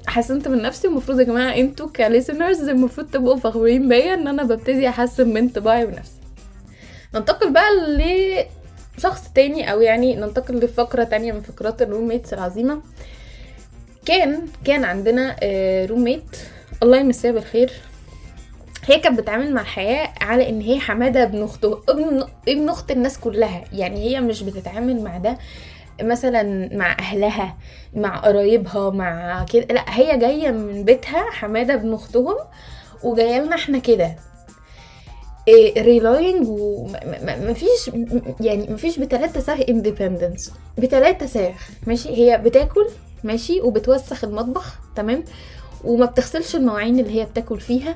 حسنت 0.06 0.49
من 0.49 0.62
نفسي 0.62 0.88
ومفروض 0.88 1.21
يا 1.21 1.25
جماعة 1.25 1.56
أنتوا 1.56 1.88
ك 1.88 1.97
listeners 1.97 2.69
المفروض 2.68 3.11
تبقوا 3.11 3.37
فخورين 3.37 3.88
بيا 3.88 4.14
إن 4.14 4.28
أنا 4.28 4.42
ببتدي 4.42 4.88
أحسن 4.88 5.28
من 5.28 5.49
طباعي 5.49 5.85
ونفسي. 5.85 6.12
ننتقل 7.14 7.52
بقى 7.52 7.68
لشخص 8.99 9.28
تاني 9.35 9.73
أو 9.73 9.80
يعني 9.80 10.16
ننتقل 10.16 10.54
لفقرة 10.54 11.04
تانية 11.04 11.32
من 11.32 11.40
فقرات 11.40 11.82
الروميتس 11.82 12.32
العظيمة. 12.32 12.82
كان 14.04 14.47
كان 14.64 14.85
عندنا 14.85 15.37
روميت 15.87 16.37
الله 16.82 16.97
يمسيها 16.97 17.32
بالخير. 17.32 17.73
هي 18.85 18.99
كانت 18.99 19.21
بتتعامل 19.21 19.54
مع 19.54 19.61
الحياة 19.61 20.12
على 20.21 20.49
إن 20.49 20.61
هي 20.61 20.80
حمادة 20.80 21.23
ابن 21.23 21.42
أخته 21.42 21.82
ابن 21.88 22.25
ابن 22.49 22.68
أخت 22.68 22.90
الناس 22.90 23.18
كلها. 23.18 23.64
يعني 23.73 24.11
هي 24.11 24.21
مش 24.21 24.42
بتتعامل 24.42 25.02
مع 25.02 25.18
ده. 25.18 25.38
مثلا 26.03 26.77
مع 26.77 26.97
أهلها 26.99 27.57
مع 27.95 28.17
قرايبها 28.19 28.91
مع 28.91 29.45
كده. 29.53 29.67
لا 29.75 29.85
هي 29.89 30.19
جاية 30.19 30.51
من 30.51 30.85
بيتها 30.85 31.31
حمادة 31.31 31.75
ابن 31.75 31.95
أختهم 31.95 32.37
وجاية 33.03 33.41
لنا 33.41 33.57
إحنا 33.57 33.79
كده. 33.79 34.17
relying 35.79 36.47
ومفيش 36.49 37.91
يعني 38.41 38.67
مفيش 38.71 38.99
بتلاتة 38.99 39.41
ساغ 39.41 39.63
independence 39.69 40.52
بتلاتة 40.79 41.27
ساغ 41.27 41.53
ماشي؟ 41.87 42.09
هي 42.09 42.39
بتاكل 42.39 42.89
ماشي؟ 43.25 43.61
وبتوسخ 43.61 44.25
المطبخ 44.25 44.79
تمام؟ 44.97 45.25
وما 45.85 46.07
بتغسلش 46.07 46.57
المواعين 46.57 46.99
اللي 46.99 47.21
هي 47.21 47.25
بتاكل 47.25 47.61
فيها. 47.61 47.95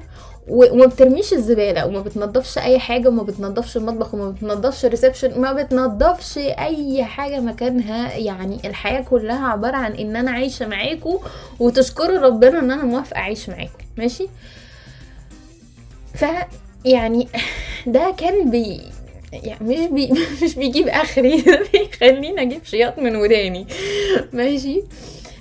وما 0.48 0.86
بترميش 0.86 1.32
الزبالة 1.32 1.86
وما 1.86 2.00
بتنضفش 2.00 2.58
أي 2.58 2.78
حاجة 2.78 3.08
وما 3.08 3.22
بتنضفش 3.22 3.76
المطبخ 3.76 4.14
وما 4.14 4.30
بتنضفش 4.30 4.84
ال 4.84 4.90
reception 4.90 5.40
ما 5.40 5.52
بتنضفش 5.52 6.38
أي 6.38 7.04
حاجة 7.04 7.40
مكانها. 7.40 8.12
يعني 8.16 8.60
الحياة 8.64 9.00
كلها 9.00 9.48
عبارة 9.48 9.76
عن 9.76 9.92
إن 9.92 10.16
أنا 10.16 10.30
عايشة 10.30 10.66
معاكم 10.66 11.18
وتشكروا 11.60 12.18
ربنا 12.18 12.58
إن 12.58 12.70
أنا 12.70 12.84
موافقة 12.84 13.18
أعيش 13.18 13.48
معاكم 13.48 13.84
ماشي؟ 13.98 14.26
ف 16.14 16.24
يعني 16.84 17.28
ده 17.86 18.14
كان 18.18 18.50
بي 18.50 18.80
يعني 19.32 19.64
مش 19.64 19.86
بي 19.90 20.12
مش 20.42 20.54
بيجيب 20.54 20.88
آخري 20.88 21.44
بيخليني 21.72 22.42
أجيب 22.42 22.64
شياط 22.64 22.98
من 22.98 23.16
وداني. 23.16 23.66
ماشي؟ 24.32 24.82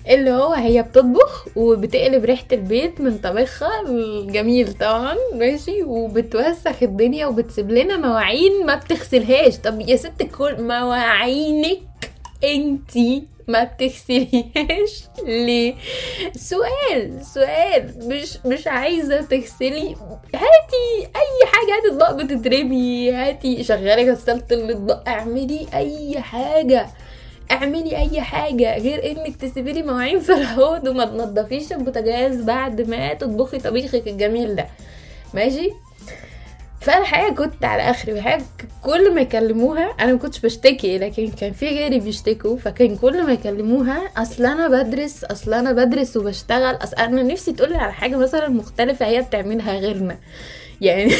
اللي 0.10 0.32
هو 0.32 0.54
هي 0.54 0.82
بتطبخ 0.84 1.48
وبتقلب 1.56 2.26
ريحة 2.26 2.46
البيت 2.52 3.02
من 3.02 3.18
طبخها. 3.18 3.82
الجميل 3.90 4.74
طبعا 4.74 5.16
ماشي. 5.34 5.84
وبتوسخ 5.84 6.84
الدنيا 6.84 7.26
وبتسيب 7.26 7.72
لنا 7.72 7.98
مواعين 7.98 8.66
ما 8.66 8.76
بتغسلهاش. 8.76 9.58
طب 9.58 9.82
يا 9.82 9.96
ست 9.96 10.24
كل 10.38 10.64
مواعينك 10.64 11.80
انتي 12.44 13.24
ما 13.48 13.64
بتغسليهاش؟ 13.64 15.04
ليه؟ 15.28 15.76
سؤال 16.36 17.26
سؤال. 17.34 17.94
مش 18.08 18.38
مش 18.46 18.68
عايزة 18.68 19.22
تغسلي. 19.22 19.96
هاتي 20.36 21.08
أي 21.16 21.46
حاجة 21.46 21.76
هاتي 21.78 21.88
اطباق 21.92 22.12
بتترمي 22.12 23.12
هاتي 23.12 23.64
شغلي 23.64 24.12
غسالة 24.12 24.44
الاطباق 24.52 25.04
اعملي 25.10 25.68
أي 25.74 26.22
حاجة. 26.22 26.88
اعملي 27.52 27.98
اي 27.98 28.22
حاجة 28.22 28.78
غير 28.78 29.12
انك 29.12 29.36
تسيبي 29.36 29.72
لي 29.74 29.82
مواعين 29.82 30.20
في 30.20 30.34
الحوض 30.34 30.88
وما 30.88 31.06
تنضفيش 31.06 31.72
البوتاجاز 31.72 32.42
بعد 32.42 32.82
ما 32.82 33.14
تطبخي 33.14 33.58
طبيخك 33.58 34.08
الجميل 34.08 34.56
ده. 34.56 34.66
ماشي؟ 35.34 35.72
فأنا 36.82 37.02
الحقيقة 37.02 37.36
كنت 37.36 37.66
على 37.66 37.82
آخري 37.90 38.14
وحاجة 38.14 38.44
كل 38.84 39.16
ما 39.16 39.22
يكلموها 39.22 39.84
أنا 40.00 40.12
ما 40.12 40.18
كنتش 40.18 40.40
بشتكي 40.40 40.98
لكن 40.98 41.28
كان 41.32 41.54
في 41.54 41.68
غيري 41.70 42.00
بيشتكوا 42.00 42.58
فكان 42.58 42.96
كل 42.98 43.25
ما 43.25 43.34
يكلموها 43.34 44.02
أصل 44.18 44.46
أنا 44.46 44.68
بدرس 44.68 45.24
أصل 45.24 45.54
أنا 45.54 45.72
بدرس 45.72 46.18
وبشتغل 46.18 46.75
أصل 46.75 46.96
أنا 46.96 47.24
نفسي 47.24 47.52
تقولي 47.52 47.75
على 47.75 47.94
حاجة 47.94 48.16
مثلا 48.16 48.50
مختلفة 48.50 49.06
هي 49.06 49.22
بتعملها 49.22 49.74
غيرنا. 49.80 50.18
يعني 50.82 51.12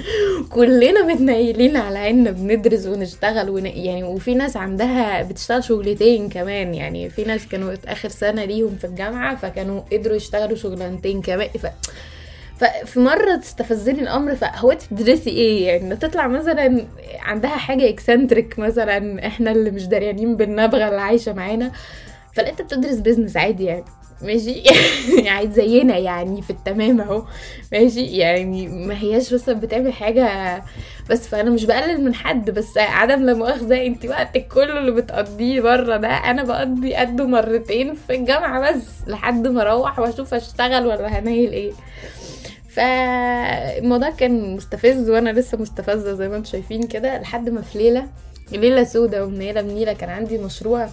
كلنا 0.54 1.02
متنيلين 1.06 1.76
على 1.76 1.98
عيننا 1.98 2.30
بندرس 2.30 2.86
ونشتغل 2.86 3.50
ون... 3.50 3.66
يعني 3.66 4.04
وفي 4.04 4.34
ناس 4.34 4.56
عندها 4.56 5.22
بتشتغل 5.22 5.64
شغلتين 5.64 6.28
كمان 6.28 6.74
يعني 6.74 7.10
في 7.10 7.24
ناس 7.24 7.46
كانوا 7.48 7.74
آخر 7.86 8.08
سنة 8.08 8.44
ليهم 8.44 8.76
في 8.76 8.84
الجامعة 8.86 9.36
فكانوا 9.36 9.80
قدروا 9.92 10.16
يشتغلوا 10.16 10.56
شغلانتين 10.56 11.22
كمان 11.22 11.48
ف... 11.48 11.66
ففي 12.56 13.00
مرة 13.00 13.36
تستفزني 13.36 14.00
الأمر 14.02 14.34
فهو 14.34 14.70
أنت 14.70 14.82
بتدرسي 14.90 15.30
إيه؟ 15.30 15.66
يعني 15.66 15.96
تطلع 15.96 16.26
مثلا 16.26 16.86
عندها 17.20 17.56
حاجة 17.56 17.88
eccentric 17.88 18.58
مثلا 18.58 19.26
إحنا 19.26 19.52
اللي 19.52 19.70
مش 19.70 19.86
دريانين 19.86 20.36
بالنبغة 20.36 20.88
اللي 20.88 21.00
عايشة 21.00 21.32
معانا 21.32 21.72
فلقيت 22.34 22.62
بتدرس 22.62 22.96
business 22.96 23.36
عادي 23.36 23.64
يعني. 23.64 23.84
ماشي؟ 24.22 24.62
يعني 25.26 25.52
زينا 25.52 25.98
يعني 25.98 26.42
في 26.42 26.50
التمام 26.50 27.00
اهو. 27.00 27.22
ماشي؟ 27.72 28.04
يعني 28.04 28.68
ما 28.68 28.98
هياش 28.98 29.34
بس 29.34 29.50
بتعمل 29.50 29.92
حاجة 29.92 30.62
بس 31.10 31.28
فأنا 31.28 31.50
مش 31.50 31.64
بقلل 31.64 32.04
من 32.04 32.14
حد 32.14 32.50
بس 32.50 32.78
عدم 32.78 33.22
لا 33.24 33.34
مؤاخذة 33.34 33.86
انت 33.86 34.06
وقتك 34.06 34.48
كله 34.48 34.78
اللي 34.78 34.90
بتقضيه 34.92 35.60
بره 35.60 35.96
ده 35.96 36.08
أنا 36.08 36.44
بقضي 36.44 36.94
قده 36.94 37.26
مرتين 37.26 37.94
في 37.94 38.14
الجامعة 38.16 38.72
بس 38.72 38.84
لحد 39.06 39.46
ما 39.46 39.62
أروح 39.62 39.98
وأشوف 39.98 40.34
أشتغل 40.34 40.86
ولا 40.86 41.18
هنيل 41.18 41.52
إيه. 41.52 41.72
فالموضوع 42.68 44.10
كان 44.10 44.56
مستفز 44.56 45.10
وأنا 45.10 45.30
لسه 45.30 45.58
مستفزة 45.58 46.14
زي 46.14 46.28
ما 46.28 46.36
أنتم 46.36 46.50
شايفين 46.50 46.82
كده 46.82 47.18
لحد 47.18 47.50
ما 47.50 47.60
في 47.62 47.78
ليلة 47.78 48.06
ليلة 48.52 48.84
سودة 48.84 49.24
ومنيله 49.24 49.60
بنيلة 49.60 49.92
كان 49.92 50.10
عندي 50.10 50.38
مشروع 50.38 50.88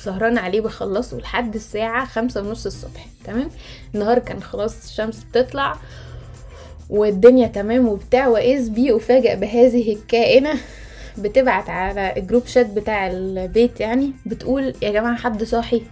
سهران 0.00 0.38
عليه 0.38 0.60
بخلصه 0.60 1.16
لحد 1.18 1.54
الساعة 1.54 2.04
خمسة 2.06 2.40
ونص 2.42 2.66
الصبح 2.66 3.06
تمام؟ 3.24 3.50
النهار 3.94 4.18
كان 4.18 4.42
خلاص 4.42 4.84
الشمس 4.84 5.24
بتطلع 5.24 5.76
والدنيا 6.90 7.46
تمام 7.48 7.88
وبتاع 7.88 8.28
وإذ 8.28 8.70
بي 8.70 8.96
أفاجأ 8.96 9.34
بهذه 9.34 9.92
الكائنة 9.94 10.54
بتبعت 11.18 11.70
على 11.70 12.14
الجروب 12.16 12.46
شات 12.46 12.66
بتاع 12.66 13.06
البيت 13.06 13.80
يعني 13.80 14.12
بتقول 14.26 14.74
يا 14.82 14.90
جماعة 14.90 15.16
حد 15.16 15.44
صاحي؟ 15.44 15.82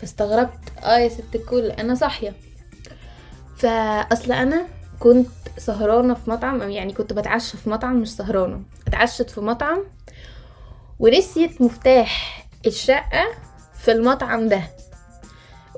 فاستغربت. 0.00 0.58
آه 0.82 0.98
يا 0.98 1.08
ست 1.08 1.34
الكل 1.34 1.70
أنا 1.70 1.94
صاحية. 1.94 2.34
فأصل 3.56 4.32
أنا 4.32 4.66
كنت 5.00 5.28
سهرانة 5.58 6.14
في 6.14 6.30
مطعم 6.30 6.62
أو 6.62 6.68
يعني 6.68 6.92
كنت 6.92 7.12
بتعشى 7.12 7.56
في 7.56 7.70
مطعم 7.70 7.96
مش 8.00 8.16
سهرانة 8.16 8.60
اتعشت 8.86 9.30
في 9.30 9.40
مطعم 9.40 9.84
ونسيت 10.98 11.62
مفتاح 11.62 12.47
الشقة 12.68 13.28
في 13.78 13.92
المطعم 13.92 14.48
ده. 14.48 14.62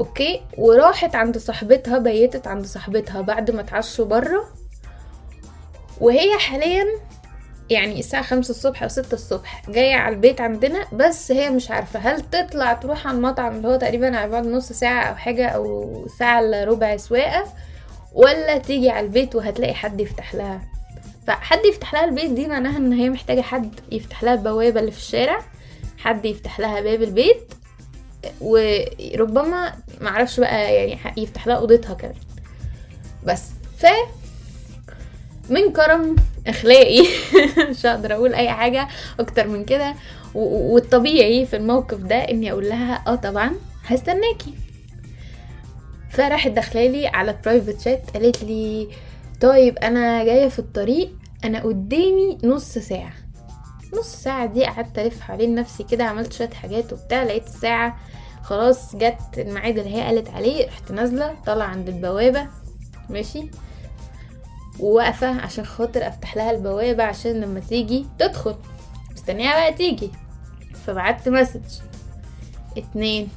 أوكي؟ 0.01 0.43
وراحت 0.59 1.15
عند 1.15 1.39
صاحبتها 1.39 1.99
بيتت 1.99 2.47
عند 2.47 2.67
صاحبتها 2.67 3.21
بعد 3.21 3.51
ما 3.51 3.61
اتعشوا 3.61 4.05
بره 4.05 4.45
وهي 6.01 6.39
حاليا 6.39 6.87
يعني 7.71 7.99
الساعة 7.99 8.23
خمسة 8.23 8.51
الصبح 8.51 8.83
أو 8.83 8.89
ستة 8.89 9.15
الصبح 9.15 9.63
جاية 9.71 9.95
على 9.95 10.15
البيت 10.15 10.41
عندنا 10.41 10.87
بس 10.93 11.33
هي 11.33 11.51
مش 11.51 11.71
عارفة 11.71 11.99
هل 11.99 12.21
تطلع 12.31 12.73
تروح 12.73 13.07
على 13.07 13.17
المطعم 13.17 13.57
اللي 13.57 13.69
هو 13.69 13.77
تقريبا 13.77 14.17
على 14.17 14.31
بعد 14.31 14.47
نص 14.47 14.73
ساعة 14.73 15.03
أو 15.05 15.15
حاجة 15.15 15.49
أو 15.49 16.07
ساعة 16.19 16.41
إلا 16.41 16.65
ربع 16.65 16.97
سواقة 16.97 17.45
ولا 18.13 18.59
تيجي 18.59 18.91
على 18.91 19.07
البيت 19.07 19.35
وهتلاقي 19.35 19.75
حد 19.75 20.01
يفتح 20.01 20.35
لها. 20.35 20.61
فحد 21.27 21.65
يفتح 21.65 21.95
لها 21.95 22.05
البيت 22.05 22.31
دي 22.31 22.47
معناها 22.47 22.77
إن 22.77 22.93
هي 22.93 23.11
محتاجة 23.11 23.41
حد 23.41 23.81
يفتح 23.93 24.25
لها 24.25 24.35
البوابة 24.35 24.81
اللي 24.81 24.91
في 24.91 24.99
الشارع. 24.99 25.41
حد 26.01 26.25
يفتح 26.27 26.61
لها 26.61 26.81
باب 26.81 27.03
البيت 27.03 27.53
وربما 28.41 29.75
معرفش 30.01 30.41
بقى 30.41 30.75
يعني 30.75 31.23
يفتح 31.23 31.47
لها 31.47 31.57
أوضتها 31.57 31.95
كمان. 31.95 32.15
بس 33.27 33.43
ف 33.79 33.87
من 35.51 35.73
كرم 35.73 36.17
أخلاقي. 36.47 37.03
مش 37.71 37.87
هقدر 37.87 38.13
أقول 38.15 38.35
أي 38.35 38.51
حاجة 38.51 38.89
أكتر 39.21 39.49
من 39.49 39.65
كده. 39.65 39.95
والطبيعي 40.35 41.47
في 41.47 41.57
الموقف 41.57 41.99
ده 41.99 42.17
إني 42.17 42.53
أقول 42.53 42.69
لها 42.69 43.05
آه 43.07 43.15
طبعا 43.15 43.53
هستناكي. 43.87 44.55
فراحت 46.11 46.51
داخلالي 46.51 47.07
على 47.07 47.39
برايفت 47.45 47.81
شات 47.81 48.11
قالت 48.15 48.45
لي 48.45 48.89
طيب 49.41 49.79
أنا 49.79 50.25
جاية 50.25 50.49
في 50.49 50.59
الطريق 50.59 51.11
أنا 51.45 51.63
قدامي 51.63 52.39
نص 52.45 52.79
ساعة. 52.79 53.13
نص 53.99 54.15
ساعة 54.17 54.47
دي 54.47 54.65
قعدت 54.65 54.99
ألف 54.99 55.21
حوالين 55.21 55.55
نفسي 55.55 55.83
كده 55.85 56.05
عملت 56.05 56.33
شوية 56.33 56.51
حاجات 56.51 56.93
وبتاع 56.93 57.23
لقيت 57.23 57.47
الساعة 57.47 57.97
خلاص 58.43 58.97
جت 58.97 59.19
الميعاد 59.39 59.79
اللي 59.79 59.95
هي 59.97 60.01
قالت 60.03 60.31
عليه 60.31 60.67
رحت 60.67 60.93
نازلة 60.93 61.35
طالعة 61.47 61.67
عند 61.67 61.89
البوابة 61.89 62.47
ماشي؟ 63.11 63.51
وواقفة 64.81 65.41
عشان 65.41 65.65
خاطر 65.67 66.09
أفتح 66.09 66.37
لها 66.37 66.51
البوابة 66.51 67.05
عشان 67.05 67.41
لما 67.41 67.61
تيجي 67.61 68.07
تدخل. 68.19 68.55
مستنيها 69.13 69.53
بقى 69.55 69.73
تيجي. 69.73 70.11
فبعت 70.87 71.29
مسج. 71.29 71.61
اتنين 72.77 73.29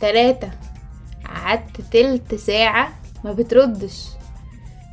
تلاتة. 0.00 0.50
قعدت 1.24 1.80
تلت 1.80 2.34
ساعة 2.34 2.92
ما 3.24 3.32
بتردش. 3.32 4.04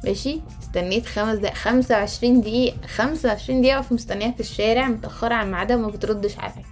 ماشي؟ 0.03 0.41
استنيت 0.69 1.05
خمس 1.05 1.37
دقايق 1.37 1.53
خمسة 1.55 1.95
وعشرين 1.95 2.41
دقيقة 2.41 2.77
خمسة 2.87 3.29
وعشرين 3.29 3.61
دقيقة 3.61 3.81
في 3.81 3.93
مستنياها 3.93 4.31
في 4.31 4.39
الشارع 4.39 4.87
متأخرة 4.87 5.33
عن 5.33 5.51
ميعادها 5.51 5.75
وما 5.75 5.87
بتردش 5.87 6.39
عليا 6.39 6.65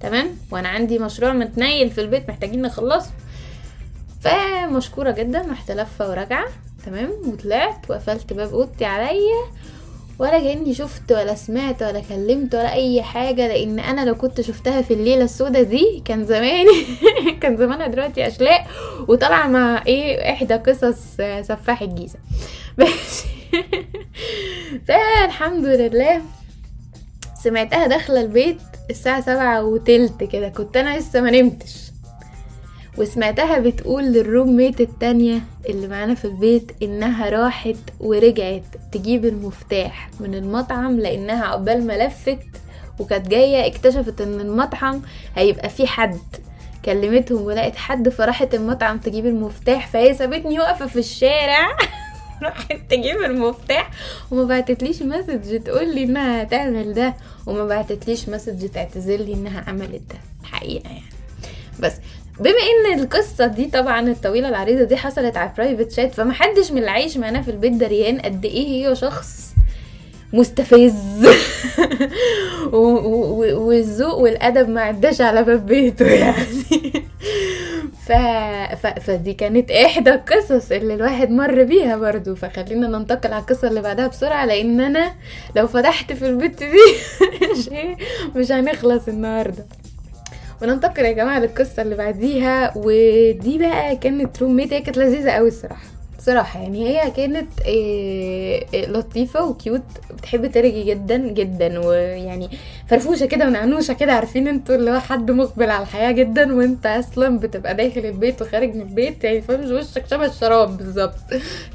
تمام؟ 0.00 0.26
وأنا 0.50 0.68
عندي 0.68 0.98
مشروع 0.98 1.32
متنيل 1.32 1.90
في 1.90 2.00
البيت 2.00 2.28
محتاجين 2.28 2.62
نخلصه. 2.62 3.10
فمشكورة 4.20 5.10
جدا 5.10 5.46
رحت 5.50 5.70
لفة 5.70 6.10
وراجعة. 6.10 6.44
تمام؟ 6.86 7.10
وطلعت 7.26 7.90
وقفلت 7.90 8.32
باب 8.32 8.54
أوضتي 8.54 8.84
عليا. 8.84 9.44
ولا 10.18 10.38
كأني 10.38 10.74
شفت 10.74 11.12
ولا 11.12 11.34
سمعت 11.34 11.82
ولا 11.82 12.00
كلمت 12.08 12.54
ولا 12.54 12.72
أي 12.72 13.02
حاجة 13.02 13.48
لأن 13.48 13.78
أنا 13.78 14.04
لو 14.04 14.14
كنت 14.14 14.40
شفتها 14.40 14.82
في 14.82 14.94
الليلة 14.94 15.24
السوداء 15.24 15.62
دي 15.62 16.02
كان 16.04 16.24
زماني 16.24 16.84
كان 17.40 17.56
زمانها 17.56 17.86
دلوقتي 17.86 18.26
أشلاء. 18.26 18.66
وطالعة 19.08 19.46
مع 19.48 19.82
إيه 19.86 20.32
إحدى 20.32 20.54
قصص 20.54 20.98
سفاح 21.42 21.82
الجيزة. 21.82 22.18
بس 22.78 23.24
فالحمد 24.88 25.64
لله. 25.64 26.22
سمعتها 27.42 27.86
داخلة 27.86 28.20
البيت 28.20 28.60
الساعة 28.90 29.20
سبعة 29.20 29.64
وتلت 29.64 30.24
كده. 30.24 30.48
كنت 30.48 30.76
أنا 30.76 30.98
لسه 30.98 31.20
ما 31.20 31.30
نمتش. 31.30 31.90
وسمعتها 32.98 33.58
بتقول 33.58 34.04
للروم 34.04 34.56
ميت 34.56 34.80
التانية 34.80 35.40
اللي 35.68 35.88
معانا 35.88 36.14
في 36.14 36.24
البيت 36.24 36.72
إنها 36.82 37.30
راحت 37.30 37.76
ورجعت 38.00 38.62
تجيب 38.92 39.24
المفتاح 39.24 40.10
من 40.20 40.34
المطعم 40.34 41.00
لأنها 41.00 41.44
عقبال 41.44 41.86
ما 41.86 42.06
لفت 42.06 42.38
وكانت 42.98 43.28
جاية 43.28 43.66
اكتشفت 43.66 44.20
إن 44.20 44.40
المطعم 44.40 45.02
هيبقى 45.36 45.68
فيه 45.68 45.86
حد. 45.86 46.18
كلمتهم 46.84 47.42
ولقت 47.42 47.76
حد 47.76 48.08
فراحت 48.08 48.54
المطعم 48.54 48.98
تجيب 48.98 49.26
المفتاح 49.26 49.86
فهي 49.88 50.14
سابتني 50.14 50.58
واقفة 50.58 50.86
في 50.86 50.98
الشارع. 50.98 51.76
راحت 52.42 52.76
تجيب 52.90 53.16
المفتاح 53.24 53.90
وما 54.30 54.44
بعتتليش 54.44 55.02
message 55.02 55.60
تقول 55.62 55.94
لي 55.94 56.04
إنها 56.04 56.42
هتعمل 56.42 56.94
ده 56.94 57.14
وما 57.46 57.64
بعتتليش 57.66 58.28
message 58.28 58.68
تعتذر 58.68 59.16
لي 59.16 59.34
إنها 59.34 59.64
عملت 59.66 60.02
ده. 60.10 60.18
حقيقة 60.48 60.88
يعني. 60.90 61.02
بس 61.80 61.92
بما 62.40 62.50
إن 62.50 63.00
القصة 63.00 63.46
دي 63.46 63.66
طبعا 63.66 64.00
الطويلة 64.10 64.48
العريضة 64.48 64.84
دي 64.84 64.96
حصلت 64.96 65.36
على 65.36 65.52
برايفت 65.58 65.92
شات 65.92 66.14
فمحدش 66.14 66.70
من 66.72 66.78
اللي 66.78 66.90
عايش 66.90 67.16
معانا 67.16 67.42
في 67.42 67.50
البيت 67.50 67.72
دريان 67.72 68.20
قد 68.20 68.44
إيه 68.44 68.88
هي 68.88 68.96
شخص 68.96 69.49
مستفز. 70.32 71.26
والذوق 72.72 74.14
والأدب 74.18 74.68
ما 74.68 74.80
عداش 74.80 75.20
على 75.20 75.42
باب 75.42 75.66
بيته 75.66 76.06
يعني. 76.06 76.92
ف... 78.06 78.12
ف... 78.82 78.86
فدي 78.86 79.32
كانت 79.34 79.70
إحدى 79.70 80.10
القصص 80.10 80.72
اللي 80.72 80.94
الواحد 80.94 81.30
مر 81.30 81.62
بيها 81.64 81.96
برضو. 81.96 82.34
فخلينا 82.34 82.88
ننتقل 82.88 83.32
على 83.32 83.40
القصة 83.42 83.68
اللي 83.68 83.80
بعدها 83.80 84.06
بسرعة 84.06 84.46
لأن 84.46 84.80
أنا 84.80 85.12
لو 85.56 85.66
فتحت 85.66 86.12
في 86.12 86.26
البيت 86.28 86.58
دي 86.58 86.68
مش 88.36 88.52
هنخلص 88.52 89.08
النهارده. 89.08 89.66
وننتقل 90.62 91.04
يا 91.04 91.12
جماعة 91.12 91.38
للقصة 91.38 91.82
اللي 91.82 91.94
بعديها. 91.96 92.72
ودي 92.76 93.58
بقى 93.58 93.96
كانت 93.96 94.42
روميت 94.42 94.72
هي 94.72 94.80
كانت 94.80 94.98
لذيذة 94.98 95.30
قوي 95.30 95.48
الصراحة. 95.48 95.99
بصراحة 96.20 96.60
يعني 96.62 96.88
هي 96.88 97.10
كانت 97.10 97.60
إيه 97.66 98.86
لطيفة 98.86 99.44
وكيوت 99.44 99.82
بتحب 100.18 100.46
ترجي 100.50 100.82
جدا 100.84 101.16
جدا 101.16 101.78
ويعني 101.78 102.48
فرفوشة 102.88 103.26
كده 103.26 103.46
ونعنوشه 103.46 103.94
كده 103.94 104.12
عارفين 104.12 104.48
أنتوا 104.48 104.74
اللي 104.74 104.90
هو 104.90 104.98
حد 105.00 105.30
مقبل 105.30 105.70
على 105.70 105.82
الحياة 105.82 106.12
جدا 106.12 106.54
وانت 106.54 106.86
أصلا 106.86 107.38
بتبقى 107.38 107.74
داخل 107.74 108.00
البيت 108.06 108.42
وخارج 108.42 108.74
من 108.74 108.80
البيت 108.80 109.24
يعني 109.24 109.40
فاهم 109.40 109.72
وشك 109.72 110.04
شبه 110.10 110.26
الشراب 110.26 110.76
بالظبط. 110.76 111.14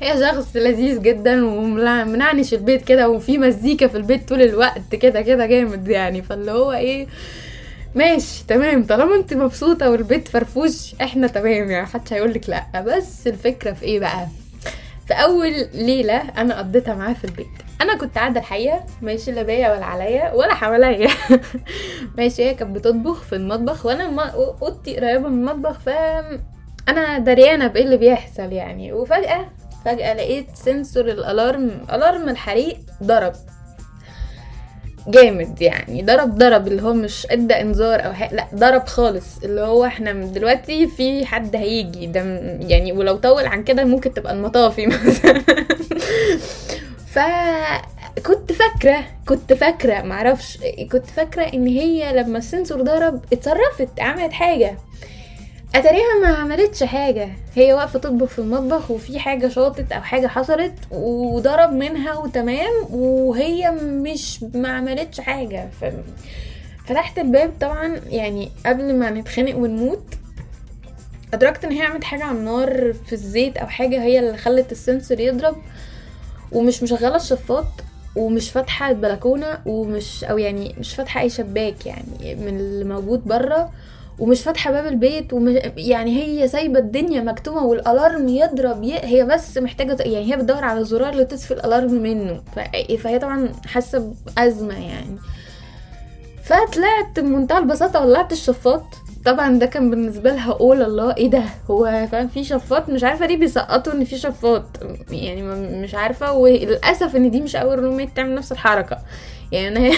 هي 0.01 0.19
شخص 0.19 0.55
لذيذ 0.55 1.01
جدا 1.01 1.45
ومنعنش 1.45 2.53
البيت 2.53 2.81
كده 2.85 3.09
وفي 3.09 3.37
مزيكا 3.37 3.87
في 3.87 3.97
البيت 3.97 4.29
طول 4.29 4.41
الوقت 4.41 4.95
كده 4.95 5.21
كده 5.21 5.45
جامد 5.45 5.87
يعني. 5.87 6.21
فاللي 6.21 6.51
هو 6.51 6.71
إيه 6.71 7.07
ماشي 7.95 8.45
تمام. 8.47 8.83
طالما 8.85 9.15
انت 9.15 9.33
مبسوطة 9.33 9.89
والبيت 9.89 10.27
فرفوش 10.27 10.95
إحنا 11.01 11.27
تمام 11.27 11.71
يعني 11.71 11.81
محدش 11.81 12.13
هيقولك 12.13 12.49
لأ. 12.49 12.81
بس 12.81 13.27
الفكرة 13.27 13.73
في 13.73 13.83
إيه 13.83 13.99
بقى؟ 13.99 14.27
في 15.07 15.13
أول 15.13 15.53
ليلة 15.73 16.17
أنا 16.37 16.57
قضيتها 16.57 16.95
معاه 16.95 17.13
في 17.13 17.25
البيت. 17.25 17.47
أنا 17.81 17.97
كنت 17.97 18.15
قاعدة 18.17 18.39
الحقيقة 18.39 18.85
ماشي 19.01 19.31
لا 19.31 19.43
بيا 19.43 19.73
ولا 19.75 19.85
عليا 19.85 20.33
ولا 20.33 20.53
حواليا. 20.53 21.09
ماشي 22.17 22.43
هي 22.43 22.53
كانت 22.53 22.75
بتطبخ 22.75 23.23
في 23.23 23.35
المطبخ 23.35 23.85
وأنا 23.85 24.29
أوضتي 24.61 24.97
قريبة 24.97 25.29
من 25.29 25.47
المطبخ 25.49 25.79
ف 25.79 25.89
أنا 26.89 27.17
دريانة 27.17 27.67
بإيه 27.67 27.83
اللي 27.83 27.97
بيحصل 27.97 28.51
يعني. 28.51 28.93
وفجأة 28.93 29.45
فجأة 29.85 30.13
لقيت 30.13 30.47
سنسور 30.55 31.05
الألارم 31.05 31.71
ألارم 31.93 32.29
الحريق 32.29 32.77
ضرب. 33.03 33.33
جامد 35.07 35.61
يعني. 35.61 36.01
ضرب 36.01 36.37
ضرب 36.37 36.67
اللي 36.67 36.81
هو 36.81 36.93
مش 36.93 37.27
ادى 37.31 37.53
انذار 37.53 38.05
أو 38.05 38.13
حاجة 38.13 38.33
لا 38.35 38.45
ضرب 38.55 38.85
خالص. 38.87 39.25
اللي 39.43 39.61
هو 39.61 39.85
إحنا 39.85 40.11
دلوقتي 40.13 40.87
في 40.87 41.25
حد 41.25 41.55
هيجي. 41.55 42.05
ده 42.07 42.19
يعني 42.59 42.91
ولو 42.91 43.15
طول 43.15 43.45
عن 43.45 43.63
كده 43.63 43.83
ممكن 43.83 44.13
تبقى 44.13 44.33
المطافي 44.33 44.87
مثلا. 45.07 45.41
ف 47.07 47.19
كنت 48.25 48.51
فاكرة 48.51 49.03
كنت 49.27 49.53
فاكرة 49.53 50.01
معرفش 50.01 50.57
كنت 50.91 51.05
فاكرة 51.05 51.43
إن 51.43 51.67
هي 51.67 52.13
لما 52.13 52.37
السنسور 52.37 52.81
ضرب 52.81 53.21
اتصرفت 53.33 53.99
عملت 53.99 54.33
حاجة. 54.33 54.77
أتاريها 55.75 56.19
ما 56.21 56.27
عملتش 56.27 56.83
حاجة. 56.83 57.29
هي 57.55 57.73
واقفة 57.73 57.99
تطبخ 57.99 58.27
في 58.27 58.39
المطبخ 58.39 58.91
وفي 58.91 59.19
حاجة 59.19 59.47
شاطت 59.47 59.91
أو 59.91 60.01
حاجة 60.01 60.27
حصلت 60.27 60.73
وضرب 60.91 61.71
منها 61.71 62.17
وتمام 62.17 62.71
وهي 62.91 63.71
مش 63.81 64.43
ما 64.53 64.69
عملتش 64.69 65.19
حاجة. 65.21 65.69
ف... 65.81 65.85
فتحت 66.87 67.19
الباب 67.19 67.51
طبعا 67.61 68.01
يعني 68.09 68.51
قبل 68.65 68.95
ما 68.95 69.09
نتخانق 69.09 69.55
ونموت 69.57 70.03
أدركت 71.33 71.65
إن 71.65 71.71
هي 71.71 71.81
عملت 71.81 72.03
حاجة 72.03 72.23
على 72.23 72.37
النار 72.37 72.93
في 73.05 73.13
الزيت 73.13 73.57
أو 73.57 73.67
حاجة 73.67 74.03
هي 74.03 74.19
اللي 74.19 74.37
خلت 74.37 74.71
السنسور 74.71 75.19
يضرب 75.19 75.55
ومش 76.51 76.83
مشغلة 76.83 77.15
الشفاط 77.15 77.65
ومش 78.15 78.51
فاتحة 78.51 78.89
البلكونة 78.89 79.59
ومش 79.65 80.23
أو 80.23 80.37
يعني 80.37 80.75
مش 80.79 80.95
فاتحة 80.95 81.21
أي 81.21 81.29
شباك 81.29 81.85
يعني 81.85 82.35
من 82.35 82.59
اللي 82.59 82.85
موجود 82.85 83.23
بره 83.25 83.71
ومش 84.19 84.41
فاتحة 84.41 84.71
باب 84.71 84.85
البيت 84.85 85.33
ومش 85.33 85.59
يعني 85.77 86.21
هي 86.23 86.47
سايبة 86.47 86.79
الدنيا 86.79 87.21
مكتومة 87.21 87.63
والألارم 87.65 88.27
يضرب 88.27 88.83
ي... 88.83 88.93
هي 88.93 89.23
بس 89.23 89.57
محتاجة 89.57 89.97
يعني 89.99 90.33
هي 90.33 90.37
بتدور 90.37 90.63
على 90.63 90.79
الزرار 90.79 91.09
اللي 91.09 91.25
تطفي 91.25 91.51
الألارم 91.51 91.93
منه. 91.93 92.41
ف... 92.55 92.59
فهي 92.97 93.19
طبعا 93.19 93.49
حاسة 93.65 94.13
بأزمة 94.25 94.87
يعني. 94.87 95.17
فطلعت 96.43 97.19
بمنتهى 97.19 97.57
البساطة 97.57 98.05
ولعت 98.05 98.31
الشفاط. 98.31 98.83
طبعا 99.25 99.59
ده 99.59 99.65
كان 99.65 99.89
بالنسبة 99.89 100.31
لها 100.31 100.53
قول 100.53 100.81
الله 100.81 101.15
إيه 101.17 101.29
ده؟ 101.29 101.43
هو 101.71 102.07
فاهم 102.11 102.27
في 102.27 102.43
شفاط؟ 102.43 102.89
مش 102.89 103.03
عارفة 103.03 103.25
ليه 103.25 103.37
بيسقطوا 103.37 103.93
إن 103.93 104.03
في 104.03 104.17
شفاط. 104.17 104.63
يعني 105.09 105.41
مش 105.83 105.95
عارفة 105.95 106.33
وللاسف 106.33 107.15
إن 107.15 107.31
دي 107.31 107.41
مش 107.41 107.55
أول 107.55 107.79
روميت 107.79 108.09
تعمل 108.15 108.35
نفس 108.35 108.51
الحركة. 108.51 108.97
يعني 109.51 109.77
أنا 109.77 109.95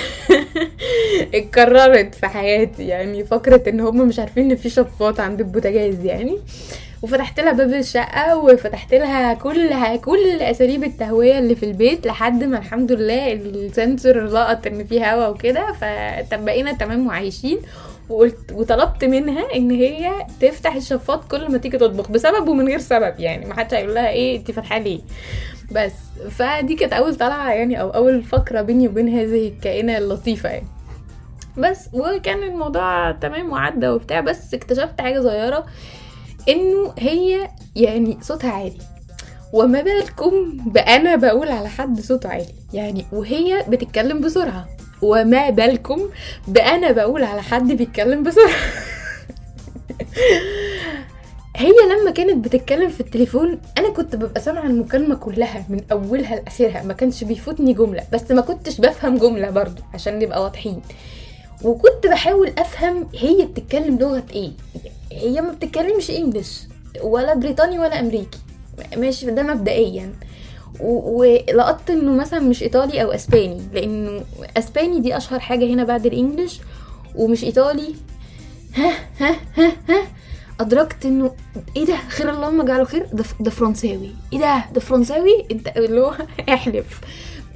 اتكررت 1.33 2.15
في 2.15 2.27
حياتي 2.27 2.87
يعني 2.87 3.23
فكرة 3.23 3.69
إن 3.69 3.79
هم 3.79 4.07
مش 4.07 4.19
عارفين 4.19 4.51
إن 4.51 4.57
في 4.57 4.69
شفاط 4.69 5.19
عند 5.19 5.39
البوتاجاز 5.39 6.05
يعني. 6.05 6.37
وفتحت 7.01 7.39
لها 7.39 7.51
باب 7.51 7.73
الشقة 7.73 8.37
وفتحت 8.37 8.93
لها 8.93 9.33
كل 9.33 9.69
كل 9.97 10.41
أساليب 10.41 10.83
التهوية 10.83 11.39
اللي 11.39 11.55
في 11.55 11.63
البيت 11.65 12.07
لحد 12.07 12.43
ما 12.43 12.57
الحمد 12.57 12.91
لله 12.91 13.33
السنسور 13.33 14.25
لقط 14.25 14.67
إن 14.67 14.83
في 14.83 15.05
هوا 15.05 15.27
وكده 15.27 15.73
فبقينا 15.73 16.73
تمام 16.73 17.07
وعايشين. 17.07 17.59
وقلت 18.09 18.51
وطلبت 18.53 19.05
منها 19.05 19.55
إن 19.55 19.71
هي 19.71 20.25
تفتح 20.41 20.75
الشفاط 20.75 21.31
كل 21.31 21.51
ما 21.51 21.57
تيجي 21.57 21.77
تطبخ 21.77 22.11
بسبب 22.11 22.47
ومن 22.47 22.67
غير 22.67 22.79
سبب 22.79 23.19
يعني 23.19 23.45
ما 23.45 23.53
حدش 23.53 23.73
هيقول 23.73 23.95
لها 23.95 24.09
إيه 24.09 24.37
انت 24.37 24.51
فاتحة 24.51 24.77
ليه؟ 24.77 24.99
بس 25.71 25.93
فدي 26.29 26.75
كانت 26.75 26.93
أول 26.93 27.15
طلعة 27.15 27.51
يعني 27.51 27.81
أو 27.81 27.89
أول 27.89 28.23
فقرة 28.23 28.61
بيني 28.61 28.87
وبين 28.87 29.07
هذه 29.07 29.47
الكائنة 29.47 29.97
اللطيفة 29.97 30.49
يعني. 30.49 30.67
بس 31.57 31.89
وكان 31.93 32.43
الموضوع 32.43 33.11
تمام 33.11 33.51
وعدى 33.51 33.87
وبتاع 33.87 34.19
بس 34.19 34.53
اكتشفت 34.53 35.01
حاجة 35.01 35.19
صغيرة 35.19 35.65
إنه 36.49 36.93
هي 36.99 37.49
يعني 37.75 38.17
صوتها 38.21 38.51
عالي. 38.51 38.77
وما 39.53 39.81
بالكم 39.81 40.57
بأنا 40.65 41.15
بقول 41.15 41.47
على 41.49 41.69
حد 41.69 41.99
صوته 41.99 42.29
عالي 42.29 42.53
يعني 42.73 43.05
وهي 43.11 43.65
بتتكلم 43.69 44.21
بسرعة. 44.21 44.67
وما 45.01 45.49
بالكم 45.49 46.09
بأنا 46.47 46.91
بقول 46.91 47.23
على 47.23 47.41
حد 47.41 47.71
بيتكلم 47.71 48.23
بسرعة. 48.23 48.49
هي 51.55 51.71
لما 51.99 52.11
كانت 52.11 52.45
بتتكلم 52.45 52.89
في 52.89 52.99
التليفون 53.01 53.59
أنا 53.77 53.89
كنت 53.89 54.15
ببقى 54.15 54.41
سامعة 54.41 54.63
المكالمة 54.65 55.15
كلها 55.15 55.65
من 55.69 55.81
أولها 55.91 56.35
لآخرها 56.35 56.83
ما 56.83 56.93
كانش 56.93 57.23
بيفوتني 57.23 57.73
جملة 57.73 58.03
بس 58.13 58.31
ما 58.31 58.41
كنتش 58.41 58.81
بفهم 58.81 59.17
جملة 59.17 59.49
برضو 59.49 59.81
عشان 59.93 60.19
نبقى 60.19 60.43
واضحين. 60.43 60.81
وكنت 61.63 62.07
بحاول 62.07 62.53
أفهم 62.57 63.07
هي 63.15 63.45
بتتكلم 63.45 63.97
لغة 63.97 64.23
إيه. 64.33 64.51
هي 65.11 65.41
ما 65.41 65.51
بتتكلمش 65.51 66.11
إنجلش 66.11 66.59
ولا 67.01 67.33
بريطاني 67.33 67.79
ولا 67.79 67.99
أمريكي 67.99 68.39
ماشي 68.97 69.25
ده 69.31 69.43
مبدئيا. 69.43 70.05
و- 70.05 70.17
ولقطت 70.81 71.89
إنه 71.89 72.11
مثلا 72.15 72.39
مش 72.39 72.63
إيطالي 72.63 73.03
أو 73.03 73.11
إسباني 73.11 73.61
لأنه 73.73 74.21
إسباني 74.57 74.99
دي 74.99 75.17
أشهر 75.17 75.39
حاجة 75.39 75.65
هنا 75.73 75.83
بعد 75.83 76.05
الإنجليش 76.05 76.59
ومش 77.15 77.43
إيطالي. 77.43 77.95
ها 78.75 78.91
ها 79.19 79.35
ها 79.57 79.71
ها. 79.89 80.07
أدركت 80.59 81.05
إنه 81.05 81.31
إيه 81.77 81.85
ده؟ 81.85 81.95
خير 82.09 82.29
اللهم 82.29 82.61
اجعله 82.61 82.83
خير؟ 82.83 83.05
ده 83.13 83.23
ده 83.39 83.49
فرنساوي. 83.51 84.11
إيه 84.33 84.39
ده؟ 84.39 84.65
ده 84.73 84.79
فرنساوي؟ 84.79 85.45
انت 85.51 85.67
اللي 85.67 86.01
هو 86.01 86.15
احلف. 86.53 87.01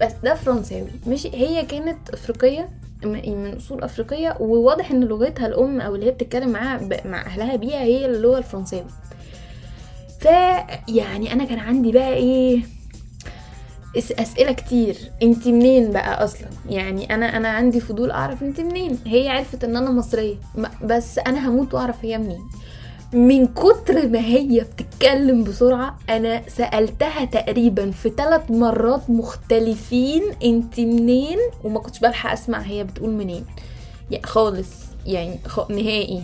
بس 0.02 0.12
ده 0.24 0.36
فرنساوي. 0.36 0.88
ماشي؟ 1.08 1.30
هي 1.34 1.66
كانت 1.66 2.10
أفريقية 2.10 2.70
من 3.04 3.56
أصول 3.58 3.84
أفريقية 3.84 4.38
وواضح 4.40 4.92
إن 4.92 5.04
لغتها 5.04 5.48
الأم 5.48 5.82
أو 5.82 5.96
اللي 5.96 6.06
هي 6.06 6.12
بتتكلم 6.12 6.50
معاها 6.50 6.90
مع 7.06 7.22
أهلها 7.26 7.56
بيها 7.56 7.80
هي 7.82 8.06
اللغة 8.06 8.38
الفرنساوي 8.38 8.86
ف 10.20 10.26
يعني 10.88 11.34
أنا 11.34 11.44
كان 11.46 11.60
عندي 11.60 11.92
بقى 11.92 12.14
إيه؟ 12.14 12.62
أسئلة 13.98 14.52
كتير. 14.52 14.98
انت 15.24 15.48
منين 15.48 15.92
بقى 15.92 16.24
أصلا؟ 16.24 16.48
يعني 16.70 17.16
أنا 17.16 17.38
أنا 17.38 17.48
عندي 17.50 17.80
فضول 17.80 18.12
أعرف 18.12 18.44
انت 18.44 18.60
منين. 18.60 19.00
هي 19.06 19.30
عرفت 19.30 19.64
إن 19.64 19.76
أنا 19.78 19.92
مصرية. 19.92 20.36
بس 20.84 21.20
أنا 21.20 21.50
هموت 21.50 21.74
وأعرف 21.74 22.06
هي 22.06 22.18
منين. 22.18 22.42
من 23.14 23.48
كتر 23.48 24.08
ما 24.08 24.20
هي 24.20 24.60
بتتكلم 24.60 25.44
بسرعة 25.44 25.98
أنا 26.10 26.42
سألتها 26.48 27.26
تقريبا 27.26 27.92
في 27.92 28.10
ثلاث 28.18 28.52
مرات 28.52 29.10
مختلفين 29.10 30.22
انت 30.44 30.80
منين 30.80 31.38
وما 31.64 31.80
كنتش 31.80 32.00
بلحق 32.00 32.32
أسمع 32.32 32.60
هي 32.60 32.84
بتقول 32.84 33.10
منين. 33.10 33.46
يعني 34.12 34.26
خالص. 34.26 34.70
يعني 35.06 35.40
خ... 35.46 35.72
نهائي. 35.72 36.24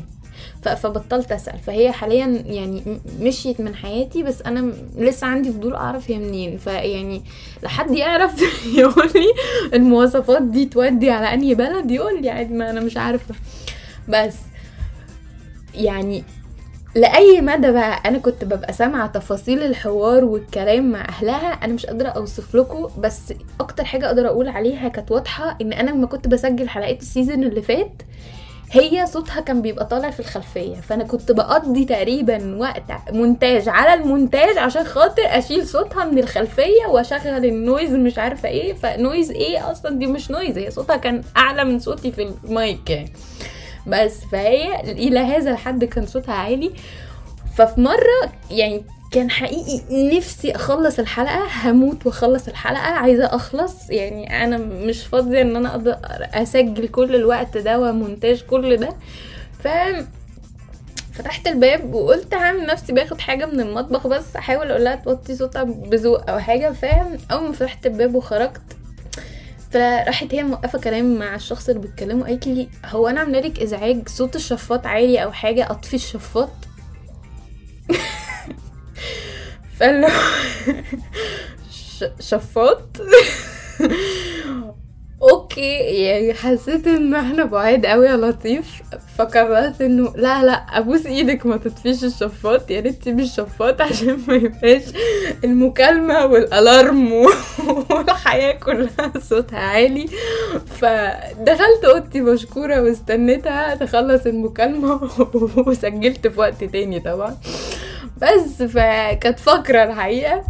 فبطلت 0.75 1.31
أسأل. 1.31 1.59
فهي 1.59 1.91
حاليا 1.91 2.43
يعني 2.45 2.83
مشيت 3.19 3.61
من 3.61 3.75
حياتي 3.75 4.23
بس 4.23 4.41
أنا 4.41 4.61
م- 4.61 4.73
لسه 4.97 5.27
عندي 5.27 5.51
فضول 5.51 5.73
أعرف 5.75 6.11
هي 6.11 6.17
منين. 6.17 6.57
فيعني 6.57 7.21
لحد 7.63 7.91
يعرف 7.91 8.41
يقول 8.77 9.11
لي 9.15 9.25
المواصفات 9.77 10.41
دي 10.41 10.65
تودي 10.65 11.09
على 11.11 11.33
أنهي 11.33 11.55
بلد؟ 11.55 11.91
يقول 11.91 12.21
لي 12.21 12.29
عادي 12.29 12.53
ما 12.53 12.69
أنا 12.69 12.79
مش 12.81 12.97
عارفة. 12.97 13.35
بس 14.09 14.35
يعني 15.75 16.23
لأي 16.95 17.41
مدى 17.41 17.71
بقى 17.71 18.01
أنا 18.09 18.17
كنت 18.17 18.43
ببقى 18.43 18.73
سامعة 18.73 19.07
تفاصيل 19.07 19.63
الحوار 19.63 20.25
والكلام 20.25 20.91
مع 20.91 21.05
أهلها 21.09 21.47
أنا 21.53 21.73
مش 21.73 21.85
قادرة 21.85 22.07
أوصف 22.07 22.55
لكم 22.55 22.87
بس 23.01 23.33
أكتر 23.59 23.85
حاجة 23.85 24.05
أقدر 24.07 24.27
أقول 24.27 24.47
عليها 24.47 24.87
كانت 24.87 25.11
واضحة 25.11 25.57
إن 25.61 25.73
أنا 25.73 25.91
لما 25.91 26.07
كنت 26.07 26.27
بسجل 26.27 26.69
حلقات 26.69 27.01
ال 27.01 27.07
season 27.07 27.43
اللي 27.43 27.61
فات 27.61 28.01
هي 28.71 29.05
صوتها 29.05 29.41
كان 29.41 29.61
بيبقى 29.61 29.85
طالع 29.85 30.09
في 30.09 30.19
الخلفية 30.19 30.75
فأنا 30.75 31.03
كنت 31.03 31.31
بقضي 31.31 31.85
تقريبا 31.85 32.55
وقت 32.55 32.83
مونتاج 33.11 33.69
على 33.69 33.93
المونتاج 34.01 34.57
عشان 34.57 34.83
خاطر 34.83 35.23
أشيل 35.25 35.67
صوتها 35.67 36.05
من 36.05 36.17
الخلفية 36.19 36.85
وأشغل 36.89 37.45
ال 37.45 37.53
noise 37.53 37.91
مش 37.93 38.17
عارفة 38.19 38.49
إيه 38.49 38.73
ف 38.73 38.83
noise 38.83 39.31
إيه 39.31 39.71
أصلا؟ 39.71 39.95
دي 39.99 40.07
مش 40.07 40.31
noise 40.31 40.57
هي 40.57 40.71
صوتها 40.71 40.97
كان 40.97 41.21
أعلى 41.37 41.63
من 41.63 41.79
صوتي 41.79 42.11
في 42.11 42.33
المايك 42.43 42.89
يعني. 42.89 43.13
بس 43.87 44.19
فهي 44.31 44.81
إلى 44.91 45.19
هذا 45.19 45.51
الحد 45.51 45.83
كان 45.85 46.05
صوتها 46.05 46.33
عالي. 46.35 46.71
ففي 47.57 47.81
مرة 47.81 48.31
يعني 48.51 48.83
كان 49.11 49.29
حقيقي 49.31 49.81
نفسي 50.17 50.51
أخلص 50.55 50.99
الحلقة 50.99 51.47
هموت 51.63 52.05
وأخلص 52.05 52.47
الحلقة 52.47 52.81
عايزة 52.81 53.25
أخلص. 53.25 53.89
يعني 53.89 54.43
أنا 54.43 54.57
مش 54.57 55.03
فاضية 55.05 55.41
إن 55.41 55.55
أنا 55.55 55.69
أقدر 55.71 55.97
أسجل 56.33 56.87
كل 56.87 57.15
الوقت 57.15 57.57
ده 57.57 57.79
ومونتاج 57.79 58.41
كل 58.41 58.77
ده. 58.77 58.89
ف 59.63 59.67
فتحت 61.13 61.47
الباب 61.47 61.93
وقلت 61.93 62.33
هعمل 62.33 62.65
نفسي 62.65 62.93
باخد 62.93 63.21
حاجة 63.21 63.45
من 63.45 63.59
المطبخ 63.59 64.07
بس 64.07 64.35
أحاول 64.35 64.71
أقول 64.71 64.83
لها 64.83 64.95
توطي 64.95 65.35
صوتها 65.35 65.63
بذوق 65.63 66.29
أو 66.29 66.39
حاجة. 66.39 66.71
فاهم 66.71 67.17
أول 67.31 67.43
ما 67.47 67.51
فتحت 67.51 67.85
الباب 67.85 68.15
وخرجت 68.15 68.61
فراحت 69.71 70.33
هي 70.33 70.43
موقفة 70.43 70.79
كلام 70.79 71.15
مع 71.19 71.35
الشخص 71.35 71.69
اللي 71.69 71.81
بتكلمه 71.81 72.25
قالت 72.25 72.47
لي 72.47 72.69
هو 72.85 73.07
أنا 73.07 73.19
عامله 73.19 73.39
لك 73.39 73.59
إزعاج 73.59 74.09
صوت 74.09 74.35
الشفاط 74.35 74.85
عالي 74.87 75.23
أو 75.23 75.31
حاجة؟ 75.31 75.71
أطفي 75.71 75.93
الشفاط. 75.93 76.49
ش- 81.71 82.03
شفاط 82.29 82.81
أوكي 85.31 85.77
يعني 85.79 86.33
حسيت 86.33 86.87
إن 86.87 87.15
إحنا 87.15 87.43
بعاد 87.45 87.85
قوي 87.85 88.07
يا 88.07 88.17
لطيف 88.17 88.81
فقررت 89.17 89.81
إنه 89.81 90.13
لا 90.15 90.43
لا 90.43 90.51
أبوس 90.51 91.05
إيدك 91.05 91.45
ما 91.45 91.57
تطفيش 91.57 92.03
الشفاط 92.03 92.71
يا 92.71 92.79
ريت 92.79 93.01
تسيبي 93.01 93.23
الشفاط 93.23 93.81
عشان 93.87 94.19
ما 94.27 94.33
يبقاش 94.33 94.81
المكالمة 95.43 96.25
والألارم 96.25 97.11
والحياة 97.91 98.51
كلها 98.51 99.11
صوتها 99.29 99.59
عالي. 99.59 100.05
فدخلت 100.79 101.85
أوضتي 101.85 102.21
مشكورة 102.21 102.81
واستنيتها 102.81 103.75
تخلص 103.75 104.25
المكالمة 104.25 105.09
وسجلت 105.67 106.27
في 106.27 106.39
وقت 106.39 106.63
تاني 106.63 106.99
طبعا. 106.99 107.37
بس 108.21 108.63
فكانت 108.63 109.39
فقرة 109.39 109.83
الحقيقة. 109.83 110.43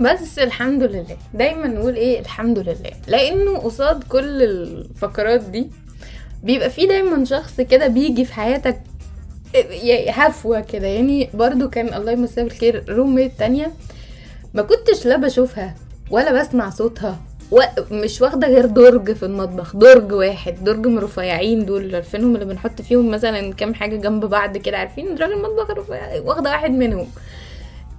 بس 0.00 0.38
الحمد 0.38 0.82
لله. 0.82 1.16
دايما 1.34 1.66
نقول 1.66 1.94
إيه؟ 1.96 2.20
الحمد 2.20 2.58
لله. 2.58 2.90
لأنه 3.06 3.58
قصاد 3.58 4.04
كل 4.04 4.42
الفقرات 4.42 5.40
دي 5.40 5.70
بيبقى 6.42 6.70
في 6.70 6.86
دايما 6.86 7.24
شخص 7.24 7.60
كده 7.60 7.86
بيجي 7.86 8.24
في 8.24 8.34
حياتك 8.34 8.80
هفوة 10.08 10.60
كده. 10.60 10.86
يعني 10.86 11.30
برضو 11.34 11.68
كان 11.70 11.94
الله 11.94 12.12
يمسيه 12.12 12.42
بالخير 12.42 12.84
روميت 12.88 13.32
تانية 13.38 13.72
ما 14.54 14.62
كنتش 14.62 15.06
لا 15.06 15.16
بشوفها 15.16 15.74
ولا 16.10 16.32
بسمع 16.42 16.70
صوتها. 16.70 17.18
ومش 17.50 18.20
واخدة 18.22 18.48
غير 18.48 18.66
درج 18.66 19.12
في 19.12 19.22
المطبخ 19.26 19.76
درج 19.76 20.12
واحد 20.12 20.64
درج 20.64 20.86
من 20.86 20.98
رفيعين 20.98 21.64
دول 21.64 21.94
عارفينهم 21.94 22.34
اللي 22.34 22.44
بنحط 22.46 22.82
فيهم 22.82 23.10
مثلا 23.10 23.52
كام 23.54 23.74
حاجة 23.74 23.96
جنب 23.96 24.24
بعض 24.24 24.56
كده 24.56 24.76
عارفين؟ 24.78 25.14
درج 25.14 25.32
المطبخ 25.32 25.70
الرفيع 25.70 26.20
واخدة 26.24 26.50
واحد 26.50 26.70
منهم. 26.70 27.06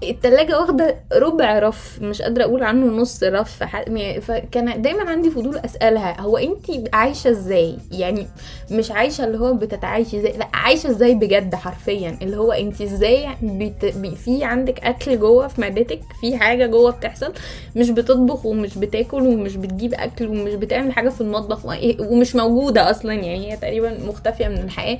التلاجة 0.03 0.59
واخدة 0.59 0.95
ربع 1.13 1.59
رف 1.59 1.99
مش 2.01 2.21
قادرة 2.21 2.43
أقول 2.43 2.63
عنه 2.63 2.85
نص 2.85 3.23
رف 3.23 3.63
م- 3.87 4.19
فكان 4.19 4.81
دايما 4.81 5.09
عندي 5.09 5.29
فضول 5.31 5.57
أسألها 5.57 6.21
هو 6.21 6.37
أنتي 6.37 6.83
عايشة 6.93 7.29
إزاي؟ 7.29 7.77
يعني 7.91 8.27
مش 8.71 8.91
عايشة 8.91 9.23
اللي 9.23 9.37
هو 9.39 9.53
بتتعايشي 9.53 10.17
إزاي 10.19 10.37
لأ 10.37 10.47
عايشة 10.53 10.89
إزاي 10.89 11.15
بجد 11.15 11.55
حرفيا؟ 11.55 12.17
اللي 12.21 12.37
هو 12.37 12.51
أنتي 12.51 12.83
إزاي 12.83 13.27
بت... 13.43 13.85
في 14.25 14.43
عندك 14.43 14.79
أكل 14.83 15.19
جوه 15.19 15.47
في 15.47 15.61
معدتك 15.61 15.99
في 16.21 16.37
حاجة 16.37 16.65
جوه 16.65 16.91
بتحصل 16.91 17.33
مش 17.75 17.89
بتطبخ 17.89 18.45
ومش 18.45 18.77
بتاكل 18.77 19.27
ومش 19.27 19.55
بتجيب 19.55 19.93
أكل 19.93 20.27
ومش 20.27 20.53
بتعمل 20.53 20.91
حاجة 20.93 21.09
في 21.09 21.21
المطبخ 21.21 21.65
و- 21.65 21.73
ومش 21.99 22.35
موجودة 22.35 22.89
أصلا 22.91 23.13
يعني 23.13 23.51
هي 23.51 23.57
تقريبا 23.57 23.97
مختفية 24.07 24.47
من 24.47 24.57
الحياة. 24.57 24.99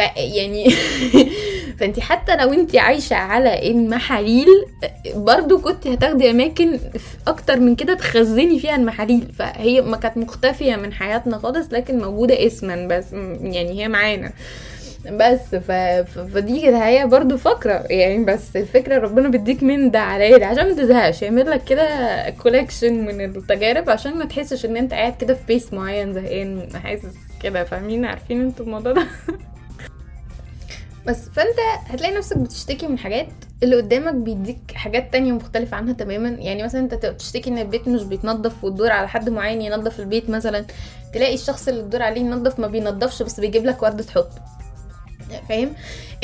ف 0.00 0.16
يعني 0.16 0.70
فانت 1.80 2.00
حتى 2.00 2.36
لو 2.36 2.52
انت 2.52 2.76
عايشة 2.76 3.16
على 3.16 3.70
المحاليل 3.70 4.46
برضو 5.14 5.58
كنت 5.58 5.86
هتاخدي 5.86 6.30
أماكن 6.30 6.78
أكتر 7.26 7.60
من 7.60 7.74
كده 7.76 7.94
تخزني 7.94 8.58
فيها 8.58 8.76
المحاليل. 8.76 9.32
فهي 9.38 9.80
ما 9.80 9.96
كانت 9.96 10.16
مختفية 10.16 10.76
من 10.76 10.92
حياتنا 10.92 11.38
خالص 11.38 11.72
لكن 11.72 11.98
موجودة 11.98 12.46
اسما 12.46 12.86
بس 12.86 13.12
يعني 13.42 13.82
هي 13.82 13.88
معانا. 13.88 14.32
بس 15.12 15.40
ف... 15.54 15.70
ف- 15.72 16.18
فدي 16.34 16.62
كده 16.62 16.88
هي 16.88 17.06
برضو 17.06 17.36
فقرة 17.36 17.84
يعني 17.90 18.24
بس 18.24 18.56
الفكرة 18.56 18.98
ربنا 18.98 19.28
بيديك 19.28 19.62
من 19.62 19.90
ده 19.90 20.00
على 20.00 20.38
ده 20.38 20.46
عشان 20.46 20.68
ما 20.68 20.74
تزهقش. 20.74 21.22
يعمل 21.22 21.50
لك 21.50 21.64
كده 21.64 21.86
collection 22.42 22.92
من 23.06 23.24
التجارب 23.24 23.90
عشان 23.90 24.18
ما 24.18 24.24
تحسش 24.24 24.64
إن 24.64 24.76
أنت 24.76 24.92
قاعد 24.94 25.14
كده 25.20 25.34
في 25.34 25.40
pace 25.48 25.72
معين 25.72 26.12
زهقان 26.12 26.68
حاسس 26.84 27.14
كده. 27.42 27.64
فاهمين؟ 27.64 28.04
عارفين 28.04 28.40
أنتوا 28.40 28.64
الموضوع 28.66 28.92
ده؟ 28.92 29.06
بس 31.06 31.28
فانت 31.28 31.56
هتلاقي 31.86 32.14
نفسك 32.14 32.38
بتشتكي 32.38 32.86
من 32.86 32.98
حاجات 32.98 33.28
اللي 33.62 33.76
قدامك 33.76 34.14
بيديك 34.14 34.72
حاجات 34.74 35.12
تانية 35.12 35.32
مختلفة 35.32 35.76
عنها 35.76 35.92
تماما. 35.92 36.28
يعني 36.28 36.62
مثلا 36.62 36.80
انت 36.80 36.94
تبقى 36.94 37.12
بتشتكي 37.14 37.50
إن 37.50 37.58
البيت 37.58 37.88
مش 37.88 38.02
بيتنضف 38.02 38.64
وتدور 38.64 38.90
على 38.90 39.08
حد 39.08 39.28
معين 39.30 39.62
ينظف 39.62 40.00
البيت 40.00 40.30
مثلا 40.30 40.64
تلاقي 41.14 41.34
الشخص 41.34 41.68
اللي 41.68 41.82
تدور 41.82 42.02
عليه 42.02 42.20
ينظف 42.20 42.58
ما 42.60 42.66
بينظفش 42.66 43.22
بس 43.22 43.40
بيجيب 43.40 43.64
لك 43.64 43.82
ورد 43.82 44.02
تحطه 44.02 44.42
فاهم؟ 45.48 45.72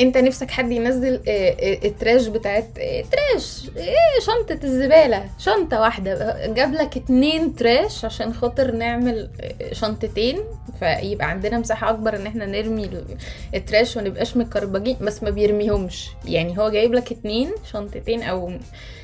انت 0.01 0.17
نفسك 0.17 0.51
حد 0.51 0.71
ينزل 0.71 1.21
آه، 1.27 1.49
آه، 1.49 1.85
التراش 1.87 2.27
بتاعت 2.27 2.67
آه، 2.79 3.01
تراش 3.11 3.61
إيه 3.77 3.95
شنطة 4.25 4.63
الزبالة 4.63 5.29
شنطة 5.39 5.81
واحدة 5.81 6.45
جاب 6.47 6.73
لك 6.73 6.97
اتنين 6.97 7.55
تراش 7.55 8.05
عشان 8.05 8.33
خاطر 8.33 8.71
نعمل 8.71 9.29
شنطتين 9.71 10.39
فيبقى 10.79 11.29
عندنا 11.29 11.57
مساحة 11.59 11.89
أكبر 11.89 12.15
إن 12.15 12.27
إحنا 12.27 12.45
نرمي 12.45 12.89
التراش 13.55 13.97
ونبقاش 13.97 14.37
مكربجين 14.37 14.97
بس 15.01 15.23
ما 15.23 15.29
بيرميهمش. 15.29 16.07
يعني 16.25 16.59
هو 16.59 16.69
جايب 16.69 16.93
لك 16.93 17.11
اتنين 17.11 17.51
شنطتين 17.71 18.23
أو 18.23 18.51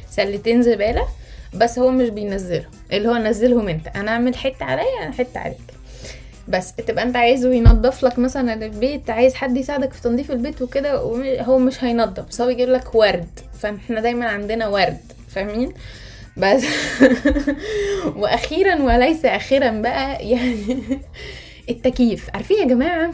سلتين 0.09 0.61
زبالة 0.61 1.07
بس 1.53 1.79
هو 1.79 1.91
مش 1.91 2.09
بينزلهم 2.09 2.71
اللي 2.93 3.07
هو 3.09 3.13
نزلهم 3.17 3.67
أنت. 3.69 3.87
أنا 3.87 4.11
أعمل 4.11 4.35
حتة 4.35 4.65
عليا 4.65 5.03
أنا 5.03 5.11
حتة 5.11 5.39
عليك. 5.39 5.57
بس 6.47 6.75
تبقى 6.75 7.03
انت 7.03 7.15
عايزه 7.15 7.53
ينظف 7.53 8.03
لك 8.03 8.19
مثلا 8.19 8.53
البيت 8.65 9.09
عايز 9.09 9.33
حد 9.33 9.57
يساعدك 9.57 9.93
في 9.93 10.01
تنظيف 10.01 10.31
البيت 10.31 10.61
وكده 10.61 10.95
هو 11.41 11.57
مش 11.57 11.83
هينظف 11.83 12.27
بس 12.29 12.41
هو 12.41 12.49
يجيب 12.49 12.69
لك 12.69 12.95
ورد. 12.95 13.27
فاحنا 13.59 13.99
دايما 14.01 14.25
عندنا 14.25 14.67
ورد 14.67 14.97
فاهمين؟ 15.29 15.73
بس 16.37 16.63
وأخيرا 18.15 18.81
وليس 18.81 19.25
أخيرا 19.25 19.69
بقى 19.81 20.29
يعني 20.29 20.57
التكييف. 21.69 22.29
عارفين 22.33 22.57
يا 22.57 22.65
جماعة؟ 22.65 23.11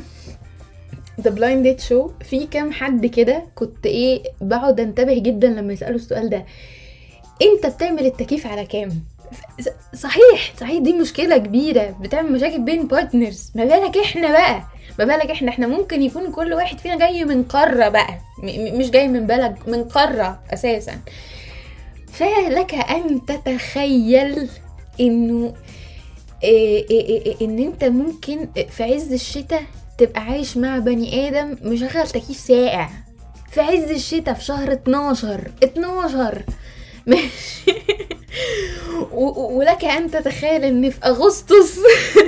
The 1.21 1.29
Blind 1.29 1.63
Date 1.63 1.79
Show 1.81 2.11
في 2.29 2.45
كام 2.47 2.71
حد 2.71 3.05
كده 3.05 3.43
كنت 3.55 3.85
إيه 3.85 4.23
بقعد 4.41 4.79
أنتبه 4.79 5.19
جدا 5.19 5.47
لما 5.47 5.73
يسألوا 5.73 5.95
السؤال 5.95 6.29
ده. 6.29 6.45
أنت 7.41 7.75
بتعمل 7.75 8.05
التكييف 8.05 8.47
على 8.47 8.65
كام؟ 8.65 8.89
صحيح 9.95 10.53
صحيح 10.59 10.79
دي 10.81 10.93
مشكلة 10.93 11.37
كبيرة 11.37 11.97
بتعمل 12.01 12.31
مشاكل 12.31 12.61
بين 12.61 12.87
partners 12.87 13.51
ما 13.55 13.65
بالك 13.65 13.97
إحنا 13.97 14.31
بقى؟ 14.31 14.63
ما 14.99 15.05
بالك 15.05 15.31
إحنا 15.31 15.49
إحنا 15.49 15.67
ممكن 15.67 16.01
يكون 16.01 16.31
كل 16.31 16.53
واحد 16.53 16.79
فينا 16.79 16.97
جاي 16.97 17.25
من 17.25 17.43
قارة 17.43 17.89
بقى. 17.89 18.19
مش 18.73 18.89
جاي 18.89 19.07
من 19.07 19.27
بلد 19.27 19.55
من 19.67 19.83
قارة 19.83 20.39
أساسا. 20.53 20.99
فلك 22.13 22.73
أن 22.73 23.25
تتخيل 23.25 24.49
إنه 24.99 25.53
إيه 26.43 26.89
إيه 26.89 27.25
إيه 27.25 27.35
إن 27.47 27.59
أنت 27.59 27.83
ممكن 27.83 28.47
في 28.69 28.83
عز 28.83 29.13
الشتاء 29.13 29.63
تبقى 29.97 30.21
عايش 30.21 30.57
مع 30.57 30.77
بني 30.77 31.27
آدم 31.27 31.55
مشغل 31.61 32.07
تكييف 32.07 32.37
ساقع. 32.37 32.89
في 33.51 33.61
عز 33.61 33.89
الشتاء 33.91 34.33
في 34.33 34.43
شهر 34.43 34.73
12 34.73 35.41
12 35.63 36.43
ماشي. 37.07 37.71
ولك 39.11 39.85
أن 39.85 40.11
تتخيل 40.11 40.63
ان 40.63 40.89
في 40.89 40.99
أغسطس. 41.05 41.79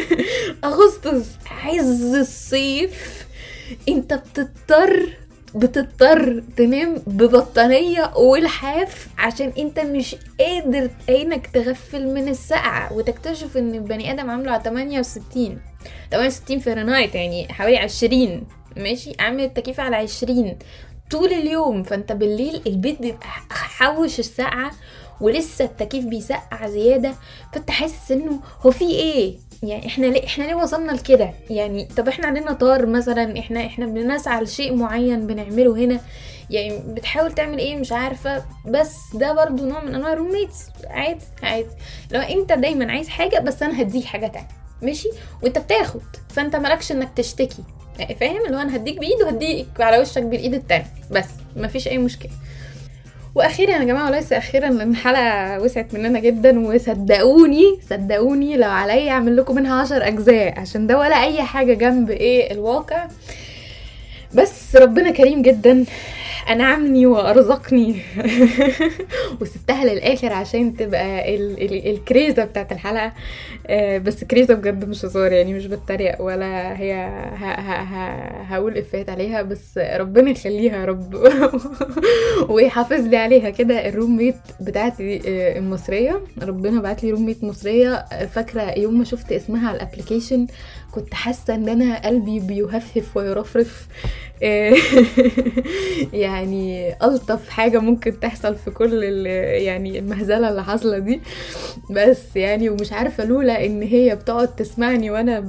أغسطس 0.63 1.25
عز 1.51 2.15
الصيف. 2.15 3.25
أنت 3.89 4.13
بتضطر 4.13 5.09
بتضطر 5.55 6.43
تنام 6.57 7.01
ببطانية 7.07 8.17
ولحاف 8.17 9.07
عشان 9.17 9.53
أنت 9.57 9.79
مش 9.79 10.15
قادر 10.39 10.89
عينك 11.09 11.47
تغفل 11.47 12.07
من 12.07 12.27
السقعة. 12.27 12.93
وتكتشف 12.93 13.57
إن 13.57 13.75
البني 13.75 14.11
آدم 14.11 14.29
عامله 14.29 14.51
على 14.51 14.63
68 14.63 15.59
68 16.11 16.61
فahrenheit 16.61 17.15
يعني 17.15 17.53
حوالي 17.53 17.77
20 17.77 18.47
ماشي؟ 18.77 19.13
عامل 19.19 19.43
التكييف 19.43 19.79
على 19.79 19.95
20 19.95 20.57
طول 21.11 21.33
اليوم. 21.33 21.83
فأنت 21.83 22.11
بالليل 22.11 22.61
البيت 22.67 23.01
بيبقى 23.01 23.27
حوش 23.49 24.19
السقعة 24.19 24.71
ولسه 25.21 25.65
التكييف 25.65 26.05
بيسقع 26.05 26.67
زيادة 26.67 27.13
فانت 27.53 27.71
حاسس 27.71 28.11
انه 28.11 28.39
هو 28.61 28.71
في 28.71 28.85
إيه؟ 28.85 29.37
يعني 29.63 29.87
إحنا 29.87 30.05
ليه 30.05 30.25
إحنا 30.25 30.43
ليه 30.43 30.55
وصلنا 30.55 30.91
لكده؟ 30.91 31.33
يعني 31.49 31.85
طب 31.97 32.07
إحنا 32.07 32.27
عندنا 32.27 32.53
طار 32.53 32.85
مثلا 32.85 33.39
إحنا 33.39 33.65
إحنا 33.65 33.85
بنسعى 33.85 34.41
لشيء 34.43 34.75
معين 34.75 35.27
بنعمله 35.27 35.75
هنا. 35.75 35.99
يعني 36.49 36.79
بتحاول 36.87 37.31
تعمل 37.31 37.57
إيه؟ 37.57 37.75
مش 37.75 37.91
عارفة. 37.91 38.45
بس 38.67 38.95
ده 39.13 39.33
برضو 39.33 39.65
نوع 39.65 39.83
من 39.83 39.95
انواع 39.95 40.13
الروميتس 40.13 40.57
عادي 40.87 41.25
عادي. 41.43 41.67
لو 42.11 42.19
انت 42.21 42.53
دايما 42.53 42.91
عايز 42.91 43.09
حاجة 43.09 43.39
بس 43.39 43.63
أنا 43.63 43.81
هديك 43.81 44.05
حاجة 44.05 44.27
تانية. 44.27 44.47
ماشي؟ 44.81 45.09
وانت 45.43 45.57
بتاخد. 45.57 46.01
فانت 46.29 46.55
مالكش 46.55 46.91
انك 46.91 47.09
تشتكي. 47.15 47.63
فاهم؟ 48.19 48.45
اللي 48.45 48.57
هو 48.57 48.61
أنا 48.61 48.75
هديك 48.75 48.97
بإيد 48.99 49.21
وهديك 49.21 49.67
على 49.79 49.99
وشك 49.99 50.23
بالإيد 50.23 50.53
التانية. 50.53 50.87
بس 51.11 51.25
مفيش 51.55 51.87
أي 51.87 51.97
مشكلة. 51.97 52.31
وأخيرا 53.35 53.71
يا 53.71 53.83
جماعة 53.83 54.09
وليس 54.09 54.33
أخيرا 54.33 54.69
لأن 54.69 54.89
الحلقة 54.91 55.59
وسعت 55.59 55.93
مننا 55.93 56.19
جدا 56.19 56.59
وصدقوني 56.67 57.77
صدقوني 57.89 58.57
لو 58.57 58.69
عليا 58.69 59.11
أعمل 59.11 59.37
لكم 59.37 59.55
منها 59.55 59.81
عشر 59.81 60.07
أجزاء 60.07 60.59
عشان 60.59 60.87
ده 60.87 60.97
ولا 60.99 61.23
أي 61.23 61.43
حاجة 61.43 61.73
جنب 61.73 62.09
إيه 62.11 62.51
الواقع. 62.51 63.07
بس 64.33 64.75
ربنا 64.75 65.11
كريم 65.11 65.41
جدا. 65.41 65.85
انعمني 66.49 67.05
وأرزقني. 67.05 67.95
وسبتها 69.41 69.85
للآخر 69.85 70.33
عشان 70.33 70.75
تبقى 70.77 71.35
ال 71.35 71.61
ال 71.63 71.87
الكريزة 71.91 72.45
بتاعت 72.45 72.71
الحلقة. 72.71 73.13
آه، 73.67 73.97
بس 73.97 74.23
كريزة 74.23 74.53
بجد 74.53 74.85
مش 74.89 75.05
هزار 75.05 75.31
يعني 75.31 75.53
مش 75.53 75.65
بتريق 75.65 76.21
ولا 76.21 76.79
هي 76.79 76.93
هقول 78.49 78.77
افات 78.77 79.09
عليها 79.09 79.41
بس 79.41 79.77
ربنا 79.77 80.29
يخليها 80.31 80.77
يا 80.79 80.85
رب. 80.85 81.15
ويحافظ 82.49 82.99
لي 83.07 83.17
عليها 83.17 83.49
كده. 83.49 83.87
ال 83.89 84.17
roommate 84.17 84.35
بتاعتي 84.61 85.21
آه، 85.27 85.57
المصرية. 85.59 86.21
ربنا 86.41 86.81
بعت 86.81 87.03
لي 87.03 87.11
roommate 87.11 87.43
مصرية. 87.43 88.05
فاكرة 88.33 88.79
يوم 88.79 88.97
ما 88.97 89.03
شفت 89.03 89.31
اسمها 89.31 89.69
على 89.69 89.77
ال 89.77 89.83
application 89.83 90.47
كنت 90.91 91.13
حاسة 91.13 91.55
إن 91.55 91.69
أنا 91.69 91.99
قلبي 92.07 92.39
بيهفهف 92.39 93.17
ويرفرف. 93.17 93.87
آه، 94.43 94.73
يعني 96.13 96.93
ألطف 97.03 97.49
حاجة 97.49 97.79
ممكن 97.79 98.19
تحصل 98.19 98.55
في 98.55 98.71
كل 98.71 99.03
يعني 99.65 99.99
المهزلة 99.99 100.49
اللي 100.49 100.63
حاصلة 100.63 100.97
دي. 100.97 101.21
بس 101.91 102.35
يعني 102.35 102.69
ومش 102.69 102.93
عارفة 102.93 103.25
لولا 103.25 103.65
إن 103.65 103.81
هي 103.81 104.15
بتقعد 104.15 104.55
تسمعني 104.55 105.11
وأنا 105.11 105.39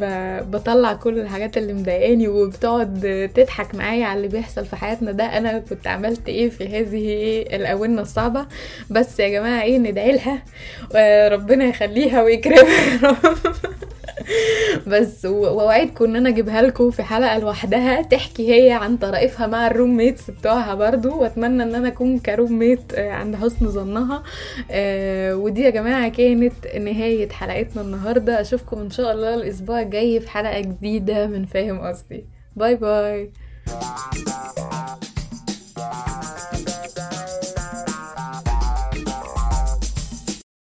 بطلع 0.51 0.93
كل 0.93 1.19
الحاجات 1.19 1.57
اللي 1.57 1.73
مضايقاني 1.73 2.29
وبتقعد 2.29 3.31
تضحك 3.35 3.75
معايا 3.75 4.07
على 4.07 4.17
اللي 4.17 4.29
بيحصل 4.29 4.67
في 4.67 4.77
حياتنا 4.77 5.13
ده 5.13 5.25
أنا 5.25 5.59
كنت 5.59 5.87
عملت 5.87 6.29
إيه 6.29 6.51
في 6.51 6.65
هذه 6.69 7.43
الآونة 7.57 8.03
الصعبة. 8.03 8.47
بس 8.91 9.21
يا 9.21 9.29
جماعة 9.29 9.63
إيه 9.63 9.79
ندعي 9.79 10.13
لها. 10.13 10.43
وربنا 10.95 11.65
يخليها 11.65 12.23
ويكرمها 12.23 13.17
بس 14.87 15.25
وأوعدكم 15.25 16.05
إن 16.05 16.17
أنا 16.17 16.29
أجيبها 16.29 16.63
لكم 16.63 16.91
في 16.91 17.03
حلقة 17.03 17.39
لوحدها. 17.39 18.03
تحكي 18.03 18.53
هي 18.55 18.73
عن 18.73 18.97
طرائفها 18.97 19.47
مع 19.47 19.67
ال 19.67 19.97
roommates 19.97 20.31
بتوعها 20.31 20.75
برضو. 20.75 21.21
وأتمنى 21.21 21.63
إن 21.63 21.75
أنا 21.75 21.89
أكون 21.89 22.19
ك 22.19 22.59
roommate 22.59 22.95
آه، 22.95 23.11
عند 23.11 23.37
حسن 23.37 23.69
ظنها. 23.69 24.23
آه، 24.71 25.37
ودي 25.37 25.63
يا 25.63 25.71
جماعة 25.71 26.09
كانت 26.09 26.67
نهاية 26.81 27.29
حلقتنا 27.29 27.83
النهارده. 27.83 28.41
أشوفكم 28.41 28.79
إن 28.81 28.91
شاء 28.91 29.13
الله 29.13 29.35
الأسبوع 29.35 29.81
الجاي 29.81 30.21
في 30.21 30.31
حلقة 30.31 30.61
جديدة 30.61 31.27
من 31.27 31.47
فاهم 31.47 31.81
قصدي. 31.81 32.25
باي 32.57 32.75
باي. 32.75 33.33